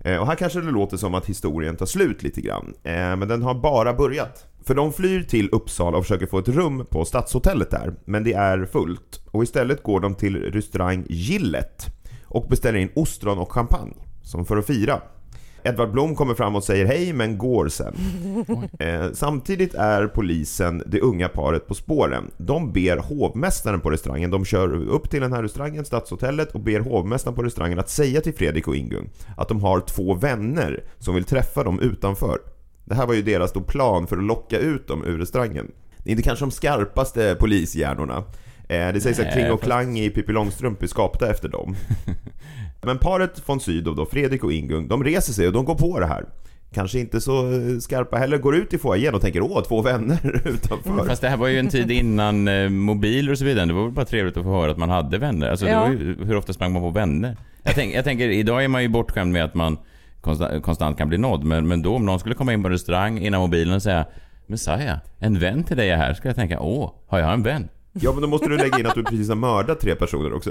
Eh, 0.00 0.16
Och 0.16 0.26
här 0.26 0.34
kanske 0.34 0.60
det 0.60 0.70
låter 0.70 0.96
som 0.96 1.14
att 1.14 1.26
historien 1.26 1.76
tar 1.76 1.86
slut 1.86 2.22
lite 2.22 2.40
grann. 2.40 2.74
Men 3.18 3.28
den 3.28 3.42
har 3.42 3.54
bara 3.54 3.92
börjat. 3.94 4.46
För 4.66 4.74
de 4.74 4.92
flyr 4.92 5.22
till 5.22 5.48
Uppsala 5.52 5.98
och 5.98 6.04
försöker 6.04 6.26
få 6.26 6.38
ett 6.38 6.48
rum 6.48 6.86
på 6.90 7.04
Stadshotellet 7.04 7.70
där. 7.70 7.94
Men 8.04 8.24
det 8.24 8.32
är 8.32 8.64
fullt. 8.64 9.20
Och 9.30 9.42
istället 9.42 9.82
går 9.82 10.00
de 10.00 10.14
till 10.14 10.36
restaurang 10.36 11.06
Gillet 11.08 11.86
och 12.24 12.48
beställer 12.48 12.78
in 12.78 12.90
ostron 12.94 13.38
och 13.38 13.52
champagne. 13.52 13.94
Som 14.22 14.44
för 14.46 14.56
att 14.56 14.66
fira. 14.66 15.00
Edvard 15.62 15.92
Blom 15.92 16.14
kommer 16.14 16.34
fram 16.34 16.56
och 16.56 16.64
säger 16.64 16.86
hej 16.86 17.12
men 17.12 17.38
går 17.38 17.68
sen. 17.68 17.94
Eh, 18.78 19.12
samtidigt 19.12 19.74
är 19.74 20.06
polisen 20.06 20.82
det 20.86 21.00
unga 21.00 21.28
paret 21.28 21.66
på 21.66 21.74
spåren. 21.74 22.30
De 22.36 22.72
ber 22.72 22.96
hovmästaren 22.96 23.80
på 23.80 23.90
restaurangen, 23.90 24.30
de 24.30 24.44
kör 24.44 24.88
upp 24.88 25.10
till 25.10 25.20
den 25.20 25.32
här 25.32 25.42
restaurangen, 25.42 25.84
Stadshotellet, 25.84 26.52
och 26.52 26.60
ber 26.60 26.80
hovmästaren 26.80 27.36
på 27.36 27.42
restaurangen 27.42 27.78
att 27.78 27.90
säga 27.90 28.20
till 28.20 28.34
Fredrik 28.34 28.68
och 28.68 28.76
Ingun 28.76 29.10
att 29.36 29.48
de 29.48 29.62
har 29.62 29.80
två 29.80 30.14
vänner 30.14 30.84
som 30.98 31.14
vill 31.14 31.24
träffa 31.24 31.64
dem 31.64 31.80
utanför. 31.80 32.38
Det 32.88 32.94
här 32.94 33.06
var 33.06 33.14
ju 33.14 33.22
deras 33.22 33.52
då 33.52 33.60
plan 33.60 34.06
för 34.06 34.16
att 34.16 34.22
locka 34.24 34.58
ut 34.58 34.88
dem 34.88 35.04
ur 35.04 35.18
restaurangen. 35.18 35.70
Det 35.98 36.10
är 36.10 36.12
inte 36.12 36.22
kanske 36.22 36.44
de 36.44 36.50
skarpaste 36.50 37.36
polishjärnorna. 37.40 38.16
Eh, 38.68 38.92
det 38.92 39.00
sägs 39.00 39.18
att 39.18 39.24
Nej, 39.24 39.34
Kling 39.34 39.50
och 39.52 39.62
Klang 39.62 39.98
i 39.98 40.10
Pippi 40.10 40.32
Långstrump 40.32 40.82
är 40.82 40.86
skapta 40.86 41.30
efter 41.30 41.48
dem. 41.48 41.76
Men 42.82 42.98
paret 42.98 43.42
von 43.46 43.60
Sydow 43.60 43.96
då, 43.96 44.06
Fredrik 44.06 44.44
och 44.44 44.52
Ingung, 44.52 44.88
de 44.88 45.04
reser 45.04 45.32
sig 45.32 45.46
och 45.46 45.52
de 45.52 45.64
går 45.64 45.74
på 45.74 46.00
det 46.00 46.06
här. 46.06 46.24
Kanske 46.74 46.98
inte 47.00 47.20
så 47.20 47.52
eh, 47.52 47.78
skarpa 47.78 48.16
heller, 48.16 48.38
går 48.38 48.56
ut 48.56 48.74
i 48.74 48.78
foajén 48.78 49.14
och 49.14 49.20
tänker 49.20 49.40
åh, 49.40 49.62
två 49.62 49.82
vänner 49.82 50.42
utanför. 50.48 51.04
Fast 51.06 51.22
det 51.22 51.28
här 51.28 51.36
var 51.36 51.48
ju 51.48 51.58
en 51.58 51.68
tid 51.68 51.90
innan 51.90 52.48
eh, 52.48 52.68
mobiler 52.68 53.32
och 53.32 53.38
så 53.38 53.44
vidare. 53.44 53.66
Det 53.66 53.72
var 53.72 53.82
väl 53.82 53.92
bara 53.92 54.04
trevligt 54.06 54.36
att 54.36 54.42
få 54.44 54.50
höra 54.60 54.70
att 54.70 54.78
man 54.78 54.90
hade 54.90 55.18
vänner. 55.18 55.48
Alltså, 55.50 55.66
det 55.66 55.72
Ja. 55.72 55.80
var 55.80 55.90
ju, 55.90 56.16
hur 56.24 56.36
ofta 56.36 56.52
sprang 56.52 56.72
man 56.72 56.82
på 56.82 56.90
vänner? 56.90 57.36
Jag, 57.62 57.74
tänk, 57.74 57.94
jag 57.94 58.04
tänker, 58.04 58.28
idag 58.28 58.64
är 58.64 58.68
man 58.68 58.82
ju 58.82 58.88
bortskämd 58.88 59.32
med 59.32 59.44
att 59.44 59.54
man 59.54 59.78
konstant, 60.26 60.62
konstant 60.64 60.98
kan 60.98 61.08
bli 61.08 61.18
nådd. 61.18 61.44
Men, 61.44 61.68
men 61.68 61.82
då 61.82 61.94
om 61.96 62.06
någon 62.06 62.20
skulle 62.20 62.34
komma 62.34 62.52
in 62.52 62.62
på 62.62 62.68
en 62.68 62.72
restaurang 62.72 63.18
innan 63.18 63.40
mobilen 63.40 63.74
och 63.74 63.82
säga 63.82 64.06
Messiah, 64.46 64.98
en 65.18 65.38
vän 65.38 65.64
till 65.64 65.76
dig 65.76 65.90
är 65.90 65.96
här. 65.96 66.14
Ska 66.14 66.28
jag 66.28 66.36
tänka, 66.36 66.60
åh, 66.60 66.92
har 67.06 67.18
jag 67.18 67.32
en 67.32 67.42
vän? 67.42 67.68
Ja, 67.92 68.12
men 68.12 68.22
då 68.22 68.28
måste 68.28 68.48
du 68.48 68.56
lägga 68.56 68.78
in 68.78 68.86
att 68.86 68.94
du 68.94 69.04
precis 69.04 69.28
har 69.28 69.36
mördat 69.36 69.80
tre 69.80 69.94
personer 69.94 70.32
också. 70.32 70.50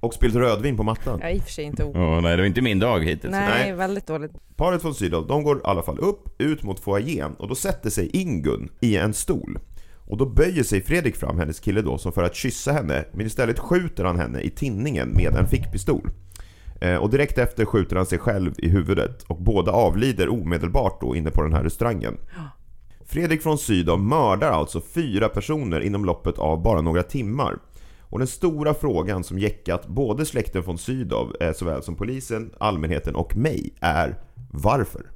Och 0.00 0.14
spillt 0.14 0.34
rödvin 0.34 0.76
på 0.76 0.82
mattan. 0.82 1.18
Ja, 1.22 1.30
i 1.30 1.38
och 1.38 1.42
för 1.42 1.50
sig 1.50 1.64
inte 1.64 1.84
o- 1.84 1.92
Åh, 1.94 2.20
nej, 2.22 2.36
det 2.36 2.42
var 2.42 2.46
inte 2.46 2.62
min 2.62 2.78
dag 2.78 3.04
hittills. 3.04 3.30
Nej, 3.32 3.48
Nej. 3.48 3.72
väldigt 3.72 4.06
dåligt. 4.06 4.30
Paret 4.56 4.84
von 4.84 4.94
Sydow, 4.94 5.26
de 5.26 5.42
går 5.44 5.56
i 5.56 5.60
alla 5.64 5.82
fall 5.82 5.98
upp, 5.98 6.28
ut 6.42 6.62
mot 6.62 6.80
foajén 6.80 7.34
och 7.34 7.48
då 7.48 7.54
sätter 7.54 7.90
sig 7.90 8.10
Ingun 8.12 8.68
i 8.80 8.96
en 8.96 9.14
stol. 9.14 9.58
Och 10.08 10.16
då 10.16 10.26
böjer 10.26 10.62
sig 10.62 10.82
Fredrik 10.82 11.16
fram, 11.16 11.38
hennes 11.38 11.60
kille 11.60 11.82
då, 11.82 11.98
som 11.98 12.12
för 12.12 12.22
att 12.22 12.34
kyssa 12.34 12.72
henne, 12.72 13.04
men 13.12 13.26
istället 13.26 13.58
skjuter 13.58 14.04
han 14.04 14.18
henne 14.18 14.40
i 14.40 14.50
tinningen 14.50 15.08
med 15.08 15.34
en 15.36 15.46
fickpistol. 15.48 16.10
Eh, 16.80 16.96
Och 16.96 17.10
direkt 17.10 17.38
efter 17.38 17.64
skjuter 17.64 17.96
han 17.96 18.06
sig 18.06 18.18
själv 18.18 18.54
i 18.58 18.68
huvudet 18.68 19.22
och 19.22 19.42
båda 19.42 19.72
avlider 19.72 20.28
omedelbart 20.28 21.00
då 21.00 21.16
inne 21.16 21.30
på 21.30 21.42
den 21.42 21.52
här 21.52 21.62
restaurangen. 21.62 22.16
Fredrik 23.06 23.42
från 23.42 23.58
Sydow 23.58 24.00
mördar 24.00 24.50
alltså 24.50 24.80
fyra 24.80 25.28
personer 25.28 25.80
inom 25.80 26.04
loppet 26.04 26.38
av 26.38 26.62
bara 26.62 26.80
några 26.80 27.02
timmar. 27.02 27.58
Och 28.00 28.18
den 28.18 28.28
stora 28.28 28.74
frågan 28.74 29.24
som 29.24 29.38
jäckat 29.38 29.86
både 29.86 30.26
släkten 30.26 30.62
från 30.62 30.78
Sydow, 30.78 31.32
eh, 31.40 31.52
såväl 31.52 31.82
som 31.82 31.94
polisen, 31.94 32.50
allmänheten 32.60 33.14
och 33.14 33.36
mig, 33.36 33.74
är 33.80 34.18
varför? 34.50 35.10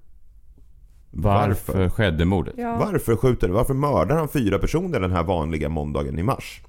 Varför, 1.11 1.73
Varför? 1.73 1.89
skedde 1.89 2.25
mordet? 2.25 2.55
Ja. 2.59 2.77
Varför 2.93 3.17
skjuter 3.17 3.49
Varför 3.49 3.75
mördar 3.75 4.17
han 4.17 4.29
fyra 4.29 4.59
personer 4.59 5.01
den 5.01 5.13
här 5.13 5.25
vanliga 5.25 5.69
måndagen 5.69 6.19
i 6.19 6.23
mars? 6.23 6.63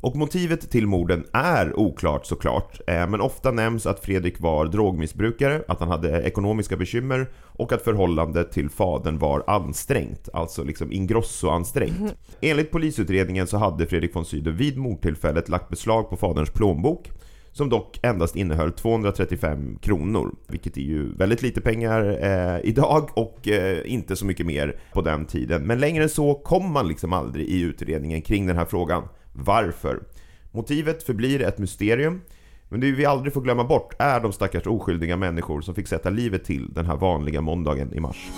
Och 0.00 0.16
motivet 0.16 0.70
till 0.70 0.86
morden 0.86 1.24
är 1.32 1.78
oklart 1.78 2.26
såklart, 2.26 2.80
eh, 2.86 3.08
men 3.08 3.20
ofta 3.20 3.50
nämns 3.50 3.86
att 3.86 4.00
Fredrik 4.00 4.40
var 4.40 4.66
drogmissbrukare, 4.66 5.62
att 5.68 5.80
han 5.80 5.88
hade 5.88 6.22
ekonomiska 6.22 6.76
bekymmer 6.76 7.30
och 7.36 7.72
att 7.72 7.82
förhållandet 7.82 8.52
till 8.52 8.70
fadern 8.70 9.18
var 9.18 9.44
ansträngt, 9.46 10.28
alltså 10.32 10.64
liksom 10.64 10.92
ingrosso-ansträngt. 10.92 12.14
Enligt 12.40 12.70
polisutredningen 12.70 13.46
så 13.46 13.56
hade 13.58 13.86
Fredrik 13.86 14.14
von 14.16 14.24
Sydow 14.24 14.54
vid 14.54 14.78
mordtillfället 14.78 15.48
lagt 15.48 15.68
beslag 15.68 16.10
på 16.10 16.16
faderns 16.16 16.50
plånbok 16.50 17.10
som 17.52 17.68
dock 17.68 17.98
endast 18.02 18.36
innehöll 18.36 18.72
235 18.72 19.78
kronor, 19.82 20.34
vilket 20.48 20.76
är 20.76 20.80
ju 20.80 21.14
väldigt 21.14 21.42
lite 21.42 21.60
pengar 21.60 22.18
eh, 22.22 22.60
idag 22.68 23.10
och 23.14 23.48
eh, 23.48 23.92
inte 23.92 24.16
så 24.16 24.26
mycket 24.26 24.46
mer 24.46 24.80
på 24.92 25.02
den 25.02 25.26
tiden. 25.26 25.66
Men 25.66 25.80
längre 25.80 26.02
än 26.02 26.08
så 26.08 26.34
kom 26.34 26.72
man 26.72 26.88
liksom 26.88 27.12
aldrig 27.12 27.46
i 27.46 27.60
utredningen 27.60 28.22
kring 28.22 28.46
den 28.46 28.56
här 28.56 28.64
frågan. 28.64 29.02
Varför? 29.32 30.02
Motivet 30.50 31.02
förblir 31.02 31.42
ett 31.42 31.58
mysterium, 31.58 32.20
men 32.68 32.80
det 32.80 32.92
vi 32.92 33.04
aldrig 33.04 33.32
får 33.32 33.40
glömma 33.40 33.64
bort 33.64 33.94
är 33.98 34.20
de 34.20 34.32
stackars 34.32 34.66
oskyldiga 34.66 35.16
människor 35.16 35.60
som 35.60 35.74
fick 35.74 35.88
sätta 35.88 36.10
livet 36.10 36.44
till 36.44 36.72
den 36.74 36.86
här 36.86 36.96
vanliga 36.96 37.40
måndagen 37.40 37.94
i 37.94 38.00
mars. 38.00 38.30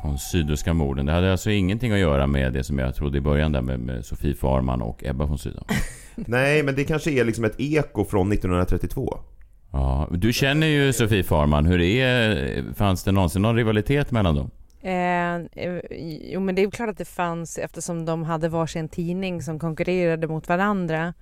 Från 0.00 0.18
Sydowska 0.18 0.74
morden. 0.74 1.06
Det 1.06 1.12
hade 1.12 1.32
alltså 1.32 1.50
ingenting 1.50 1.92
att 1.92 1.98
göra 1.98 2.26
med 2.26 2.52
det 2.52 2.64
som 2.64 2.78
jag 2.78 2.94
trodde 2.94 3.18
i 3.18 3.20
början 3.20 3.52
där 3.52 3.62
med, 3.62 3.80
med 3.80 4.04
Sofie 4.04 4.34
Farman 4.34 4.82
och 4.82 5.04
Ebba 5.04 5.24
von 5.24 5.38
Sydow. 5.38 5.66
Nej, 6.14 6.62
men 6.62 6.74
det 6.74 6.84
kanske 6.84 7.10
är 7.10 7.24
liksom 7.24 7.44
ett 7.44 7.60
eko 7.60 8.04
från 8.04 8.32
1932. 8.32 9.18
Ja, 9.72 10.08
du 10.10 10.32
känner 10.32 10.66
ju 10.66 10.92
Sofie 10.92 11.22
Farman. 11.22 11.66
Hur 11.66 11.80
är... 11.80 12.74
Fanns 12.74 13.04
det 13.04 13.12
någonsin 13.12 13.42
någon 13.42 13.56
rivalitet 13.56 14.10
mellan 14.10 14.34
dem? 14.34 14.50
Eh, 14.82 15.34
eh, 15.34 15.80
jo 16.32 16.40
men 16.40 16.54
det 16.54 16.62
är 16.62 16.70
klart 16.70 16.88
att 16.88 16.98
det 16.98 17.04
fanns 17.04 17.58
eftersom 17.58 18.04
de 18.04 18.24
hade 18.24 18.48
varsin 18.48 18.88
tidning 18.88 19.42
som 19.42 19.58
konkurrerade 19.58 20.26
mot 20.26 20.48
varandra. 20.48 21.14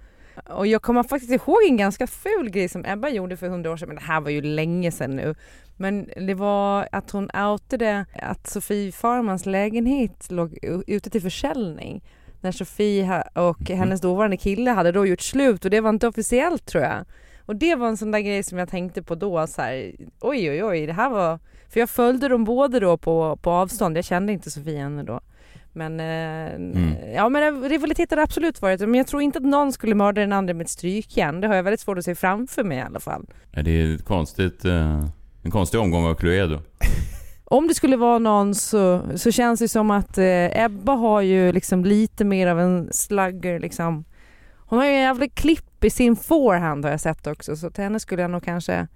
Och 0.48 0.66
jag 0.66 0.82
kommer 0.82 1.02
faktiskt 1.02 1.32
ihåg 1.32 1.62
en 1.68 1.76
ganska 1.76 2.06
ful 2.06 2.50
grej 2.50 2.68
som 2.68 2.84
Ebba 2.84 3.08
gjorde 3.08 3.36
för 3.36 3.48
hundra 3.48 3.70
år 3.70 3.76
sedan, 3.76 3.88
men 3.88 3.96
det 3.96 4.02
här 4.02 4.20
var 4.20 4.30
ju 4.30 4.42
länge 4.42 4.92
sedan 4.92 5.16
nu. 5.16 5.34
Men 5.76 6.08
det 6.16 6.34
var 6.34 6.88
att 6.92 7.10
hon 7.10 7.30
outade 7.36 8.06
att 8.14 8.46
Sofie 8.46 8.92
Farmans 8.92 9.46
lägenhet 9.46 10.30
låg 10.30 10.58
ute 10.86 11.10
till 11.10 11.22
försäljning. 11.22 12.02
När 12.40 12.52
Sofie 12.52 13.24
och 13.34 13.70
hennes 13.70 14.00
dåvarande 14.00 14.36
kille 14.36 14.70
hade 14.70 14.92
då 14.92 15.06
gjort 15.06 15.20
slut 15.20 15.64
och 15.64 15.70
det 15.70 15.80
var 15.80 15.90
inte 15.90 16.08
officiellt 16.08 16.66
tror 16.66 16.84
jag. 16.84 17.04
Och 17.50 17.56
det 17.56 17.74
var 17.74 17.88
en 17.88 17.96
sån 17.96 18.10
där 18.10 18.20
grej 18.20 18.42
som 18.42 18.58
jag 18.58 18.68
tänkte 18.68 19.02
på 19.02 19.14
då 19.14 19.46
så 19.46 19.62
här, 19.62 19.92
oj 20.20 20.50
oj 20.50 20.64
oj 20.64 20.86
det 20.86 20.92
här 20.92 21.10
var 21.10 21.38
för 21.68 21.80
jag 21.80 21.90
följde 21.90 22.28
dem 22.28 22.44
båda 22.44 22.80
då 22.80 22.96
på, 22.96 23.36
på 23.42 23.50
avstånd, 23.50 23.96
jag 23.96 24.04
kände 24.04 24.32
inte 24.32 24.50
Sofie 24.50 24.78
ännu 24.80 25.02
då. 25.02 25.20
Men, 25.72 26.00
eh, 26.00 27.14
ja 27.14 27.28
men 27.28 27.68
rivalitet 27.68 28.10
har 28.10 28.16
det 28.16 28.22
absolut 28.22 28.62
varit, 28.62 28.80
men 28.80 28.94
jag 28.94 29.06
tror 29.06 29.22
inte 29.22 29.38
att 29.38 29.44
någon 29.44 29.72
skulle 29.72 29.94
mörda 29.94 30.20
den 30.20 30.32
andra 30.32 30.54
med 30.54 30.64
ett 30.64 30.70
strykjärn. 30.70 31.40
Det 31.40 31.48
har 31.48 31.54
jag 31.54 31.62
väldigt 31.62 31.80
svårt 31.80 31.98
att 31.98 32.04
se 32.04 32.14
framför 32.14 32.64
mig 32.64 32.78
i 32.78 32.80
alla 32.80 33.00
fall. 33.00 33.26
Är 33.52 33.62
det 33.62 33.94
ett 33.94 34.04
konstigt... 34.04 34.64
eh, 34.64 35.04
En 35.42 35.50
konstig 35.50 35.80
omgång 35.80 36.06
av 36.06 36.14
Cluedo. 36.14 36.58
Om 37.44 37.68
det 37.68 37.74
skulle 37.74 37.96
vara 37.96 38.18
någon 38.18 38.54
så, 38.54 39.00
så 39.16 39.30
känns 39.30 39.60
det 39.60 39.68
som 39.68 39.90
att 39.90 40.18
eh, 40.18 40.64
Ebba 40.64 40.92
har 40.92 41.20
ju 41.20 41.52
liksom 41.52 41.84
lite 41.84 42.24
mer 42.24 42.46
av 42.46 42.60
en 42.60 42.92
slugger 42.92 43.58
liksom. 43.60 44.04
Hon 44.70 44.78
har 44.78 44.86
ju 44.86 44.92
en 44.92 45.00
jävla 45.00 45.28
klipp 45.28 45.84
i 45.84 45.90
sin 45.90 46.16
forehand 46.16 46.84
har 46.84 46.90
jag 46.90 47.00
sett 47.00 47.26
också, 47.26 47.56
så 47.56 47.70
till 47.70 47.84
henne 47.84 48.00
skulle 48.00 48.22
jag 48.22 48.30
nog 48.30 48.44
kanske 48.44 48.86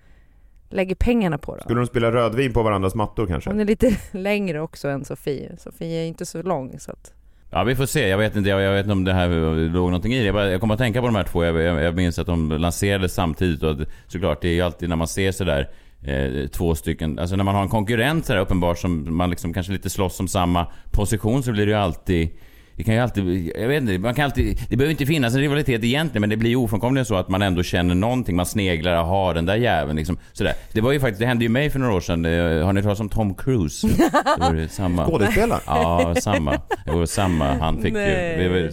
lägga 0.71 0.95
pengarna 0.95 1.39
på 1.39 1.57
då. 1.57 1.63
Skulle 1.63 1.81
de 1.81 1.87
spela 1.87 2.13
rödvin 2.13 2.53
på 2.53 2.63
varandras 2.63 2.95
mattor 2.95 3.27
kanske? 3.27 3.51
Hon 3.51 3.61
är 3.61 3.65
lite 3.65 3.97
längre 4.13 4.61
också 4.61 4.89
än 4.89 5.05
Sofie. 5.05 5.57
Sofie 5.59 6.03
är 6.03 6.07
inte 6.07 6.27
så 6.27 6.43
lång 6.43 6.79
så 6.79 6.91
att... 6.91 7.13
Ja, 7.51 7.65
vi 7.65 7.77
får 7.77 7.87
se. 7.87 8.09
Jag 8.09 8.19
vet 8.19 8.37
inte, 8.37 8.51
jag, 8.51 8.61
jag 8.61 8.73
vet 8.73 8.85
inte 8.85 8.93
om 8.93 9.05
det 9.05 9.13
här 9.13 9.29
låg 9.69 9.87
någonting 9.87 10.13
i 10.13 10.19
det. 10.19 10.25
Jag, 10.25 10.35
bara, 10.35 10.51
jag 10.51 10.61
kommer 10.61 10.75
att 10.75 10.81
tänka 10.81 11.01
på 11.01 11.07
de 11.07 11.17
här 11.17 11.25
två. 11.25 11.45
Jag, 11.45 11.61
jag, 11.61 11.83
jag 11.83 11.97
minns 11.97 12.19
att 12.19 12.27
de 12.27 12.51
lanserades 12.51 13.15
samtidigt 13.15 13.63
och 13.63 13.71
att, 13.71 13.89
såklart, 14.07 14.43
det 14.43 14.49
är 14.49 14.55
ju 14.55 14.61
alltid 14.61 14.89
när 14.89 14.97
man 14.97 15.09
ser 15.09 15.33
sådär 15.33 15.71
eh, 16.03 16.49
två 16.49 16.75
stycken, 16.75 17.19
alltså 17.19 17.37
när 17.37 17.45
man 17.45 17.55
har 17.55 17.63
en 17.63 17.69
konkurrent 17.69 18.27
sådär 18.27 18.41
uppenbart 18.41 18.79
som 18.79 19.17
man 19.17 19.31
liksom 19.31 19.53
kanske 19.53 19.73
lite 19.73 19.91
slåss 19.91 20.21
om 20.21 20.29
samma 20.29 20.67
position 20.91 21.43
så 21.43 21.53
blir 21.53 21.67
det 21.67 21.73
ju 21.73 21.79
alltid 21.79 22.31
det 22.77 22.85
kan 22.85 22.95
ju 22.95 23.01
alltid, 23.01 23.53
jag 23.57 23.69
vet 23.69 23.83
inte, 23.83 23.99
man 23.99 24.15
kan 24.15 24.25
alltid, 24.25 24.59
det 24.69 24.77
behöver 24.77 24.91
inte 24.91 25.07
finnas 25.07 25.35
en 25.35 25.41
rivalitet 25.41 25.85
egentligen 25.85 26.21
men 26.21 26.31
det 26.31 26.37
blir 26.37 26.51
ju 26.51 26.57
ofrånkomligen 26.57 27.05
så 27.07 27.15
att 27.15 27.29
man 27.29 27.43
ändå 27.43 27.63
känner 27.63 27.95
någonting, 27.95 28.37
man 28.37 28.47
sneglar, 28.47 28.93
aha 28.95 29.33
den 29.33 29.47
där 29.47 29.57
jäveln 29.57 29.97
liksom. 29.97 30.19
Sådär. 30.33 30.53
Det 30.73 30.81
var 30.81 30.93
ju 30.93 31.01
faktiskt, 31.01 31.21
det 31.21 31.27
hände 31.27 31.45
ju 31.45 31.49
mig 31.49 31.71
för 31.71 31.79
några 31.79 31.93
år 31.95 32.01
sedan, 32.01 32.25
Eh, 32.25 32.65
har 32.65 32.73
ni 32.73 32.81
hört 32.81 32.85
talas 32.85 33.01
om 33.01 33.09
Tom 33.09 33.35
Cruise? 33.35 33.87
Det 34.39 34.41
var 34.41 34.55
ju 34.55 34.69
samma. 34.69 35.07
Skådespelare? 35.07 35.61
Ja, 35.67 36.15
samma. 36.21 36.61
Jo, 36.87 37.07
samma. 37.07 37.55
Han 37.55 37.83
fick 37.83 37.93
Nej. 37.93 38.43
ju... 38.43 38.49
Vi, 38.49 38.63
vi, 38.63 38.71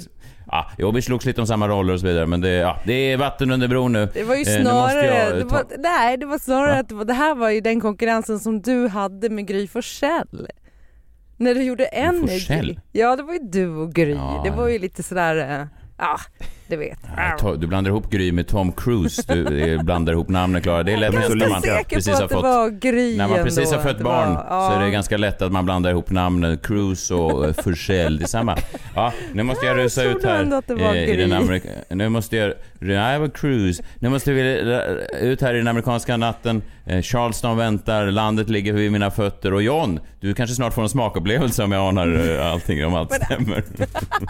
ja, 0.47 0.71
jo, 0.77 0.91
vi 0.91 1.01
slogs 1.01 1.25
lite 1.25 1.41
om 1.41 1.47
samma 1.47 1.67
roller 1.67 1.93
och 1.93 1.99
så 1.99 2.07
vidare 2.07 2.25
men 2.25 2.41
det, 2.41 2.49
ja, 2.49 2.77
det 2.85 2.93
är 2.93 3.17
vatten 3.17 3.51
under 3.51 3.67
bron 3.67 3.93
nu. 3.93 4.09
Det 4.13 4.23
var 4.23 4.35
ju 4.35 4.41
Eh, 4.41 4.61
snarare, 4.61 5.05
jag 5.05 5.37
det 5.37 5.43
var, 5.43 5.63
nej 5.79 6.17
det 6.17 6.25
var 6.25 6.37
snarare 6.37 6.71
Va? 6.73 6.79
att 6.79 6.89
det, 6.89 6.95
var, 6.95 7.05
det 7.05 7.13
här 7.13 7.35
var 7.35 7.49
ju 7.49 7.61
den 7.61 7.81
konkurrensen 7.81 8.39
som 8.39 8.61
du 8.61 8.87
hade 8.87 9.29
med 9.29 9.47
Gry 9.47 9.67
Forssell. 9.67 10.47
När 11.41 11.55
du 11.55 11.63
gjorde. 11.63 11.89
Forssell? 12.21 12.79
Ja 12.91 13.15
det 13.15 13.23
var 13.23 13.33
ju 13.33 13.39
du 13.39 13.67
och 13.67 13.93
Gry. 13.93 14.13
Ja. 14.13 14.41
Det 14.45 14.51
var 14.51 14.67
ju 14.67 14.79
lite 14.79 15.03
sådär, 15.03 15.59
eh, 15.61 15.67
ja 15.97 16.19
du 16.71 16.77
vet. 16.77 16.99
Nej, 17.17 17.57
Du 17.57 17.67
blandar 17.67 17.91
ihop 17.91 18.09
Gry 18.09 18.31
med 18.31 18.47
Tom 18.47 18.71
Cruise. 18.71 19.23
Du 19.27 19.77
blandar 19.83 20.13
ihop 20.13 20.29
namnen 20.29 20.61
Klara. 20.61 20.83
Det 20.83 20.93
är 20.93 20.97
lätt 20.97 21.13
när 21.13 21.49
man 21.49 21.61
precis 21.89 22.05
på 22.11 22.15
har 22.17 22.23
att 22.23 22.29
det 22.29 22.35
fått... 22.35 22.43
var 22.43 22.69
Gry 22.69 23.17
När 23.17 23.27
man 23.27 23.43
precis 23.43 23.57
ändå, 23.71 23.75
har 23.75 23.83
fött 23.83 23.99
barn 24.01 24.33
var- 24.33 24.45
ja. 24.49 24.69
så 24.73 24.79
är 24.79 24.85
det 24.85 24.91
ganska 24.91 25.17
lätt 25.17 25.41
att 25.41 25.51
man 25.51 25.65
blandar 25.65 25.91
ihop 25.91 26.11
namnen 26.11 26.57
Cruise 26.57 27.13
och 27.13 27.45
eh, 27.47 27.53
Forsell. 27.53 28.17
Det 28.17 28.25
är 28.25 28.27
samma. 28.27 28.57
Ja, 28.95 29.13
nu 29.33 29.43
måste 29.43 29.65
jag 29.65 29.77
rusa 29.77 30.03
Jag 30.03 30.15
ut 30.15 30.23
här. 30.23 30.39
ändå 30.41 30.55
att 30.57 30.67
det 30.67 30.75
var 30.75 30.95
eh, 30.95 31.09
i 31.09 31.15
den 31.15 31.33
amerika- 31.33 31.69
Nu 31.89 32.09
måste 32.09 32.37
jag... 32.37 32.53
Nej, 32.79 33.13
det 33.13 33.19
var 33.19 33.27
Cruise. 33.29 33.83
Nu 33.99 34.09
måste 34.09 34.31
vi 34.33 34.41
ut 35.21 35.41
här 35.41 35.53
i 35.53 35.57
den 35.57 35.67
amerikanska 35.67 36.17
natten. 36.17 36.61
Eh, 36.85 37.01
Charleston 37.01 37.57
väntar, 37.57 38.05
landet 38.11 38.49
ligger 38.49 38.73
vid 38.73 38.91
mina 38.91 39.11
fötter 39.11 39.53
och 39.53 39.63
John, 39.63 39.99
du 40.19 40.33
kanske 40.33 40.55
snart 40.55 40.73
får 40.73 40.81
en 40.81 40.89
smakupplevelse 40.89 41.63
om 41.63 41.71
jag 41.71 41.87
anar 41.87 42.37
allting, 42.39 42.85
om 42.85 42.95
allt 42.95 43.13
stämmer. 43.13 43.63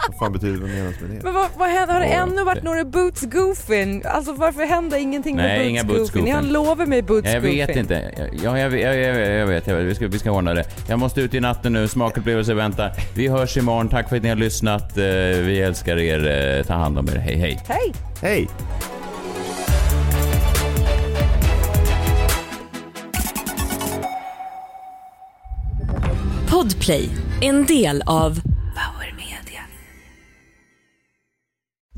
Vad 0.07 0.17
fan 0.19 0.33
betyder 0.33 0.59
det? 0.67 0.67
Med? 0.83 1.23
Men 1.23 1.33
vad, 1.33 1.47
vad 1.57 1.69
händer? 1.69 1.93
Har 1.93 2.01
det 2.01 2.07
Ja, 2.31 2.41
ännu 2.41 2.43
varit 2.45 2.57
det- 2.59 2.65
några 2.69 2.85
Boots 2.85 3.21
Goofin? 3.21 4.03
Alltså 4.05 4.33
varför 4.33 4.65
händer 4.65 4.97
ingenting 4.97 5.35
Nej, 5.35 5.59
med 5.59 5.69
inga 5.69 5.83
Boots 5.83 5.99
Boots 5.99 6.11
Goofin? 6.11 6.33
Goofin. 6.35 6.53
lovat 6.53 6.87
mig 6.87 7.01
Boots 7.01 7.27
Jag 7.29 7.41
Goofin. 7.41 7.67
vet 7.67 7.75
inte. 7.77 8.11
Ja, 8.43 8.59
jag, 8.59 8.69
vet- 8.69 8.81
jag, 8.81 8.95
jag, 8.97 9.31
jag 9.39 9.47
vet, 9.47 9.67
jag 9.67 9.75
vet. 9.75 9.85
Vi 9.85 9.95
ska, 9.95 10.07
vi 10.07 10.19
ska 10.19 10.31
ordna 10.31 10.53
det. 10.53 10.63
Jag 10.87 10.99
måste 10.99 11.21
ut 11.21 11.33
i 11.33 11.39
natten 11.39 11.73
nu. 11.73 11.87
Smakupplevelse 11.87 12.53
väntar. 12.53 12.91
Vi 13.15 13.27
hörs 13.27 13.57
imorgon. 13.57 13.89
Tack 13.89 14.09
för 14.09 14.15
att 14.17 14.23
ni 14.23 14.29
har 14.29 14.35
lyssnat. 14.35 14.97
Eh, 14.97 15.03
Vi 15.41 15.61
älskar 15.61 15.97
er. 15.97 16.57
Eh, 16.59 16.63
Ta 16.65 16.73
hand 16.73 16.97
om 16.99 17.07
er. 17.09 17.15
Hej, 17.15 17.35
hej. 17.35 17.59
Hej! 17.67 17.93
Hej! 18.21 18.47
Podplay, 26.49 27.09
en 27.41 27.65
del 27.65 28.03
av 28.05 28.39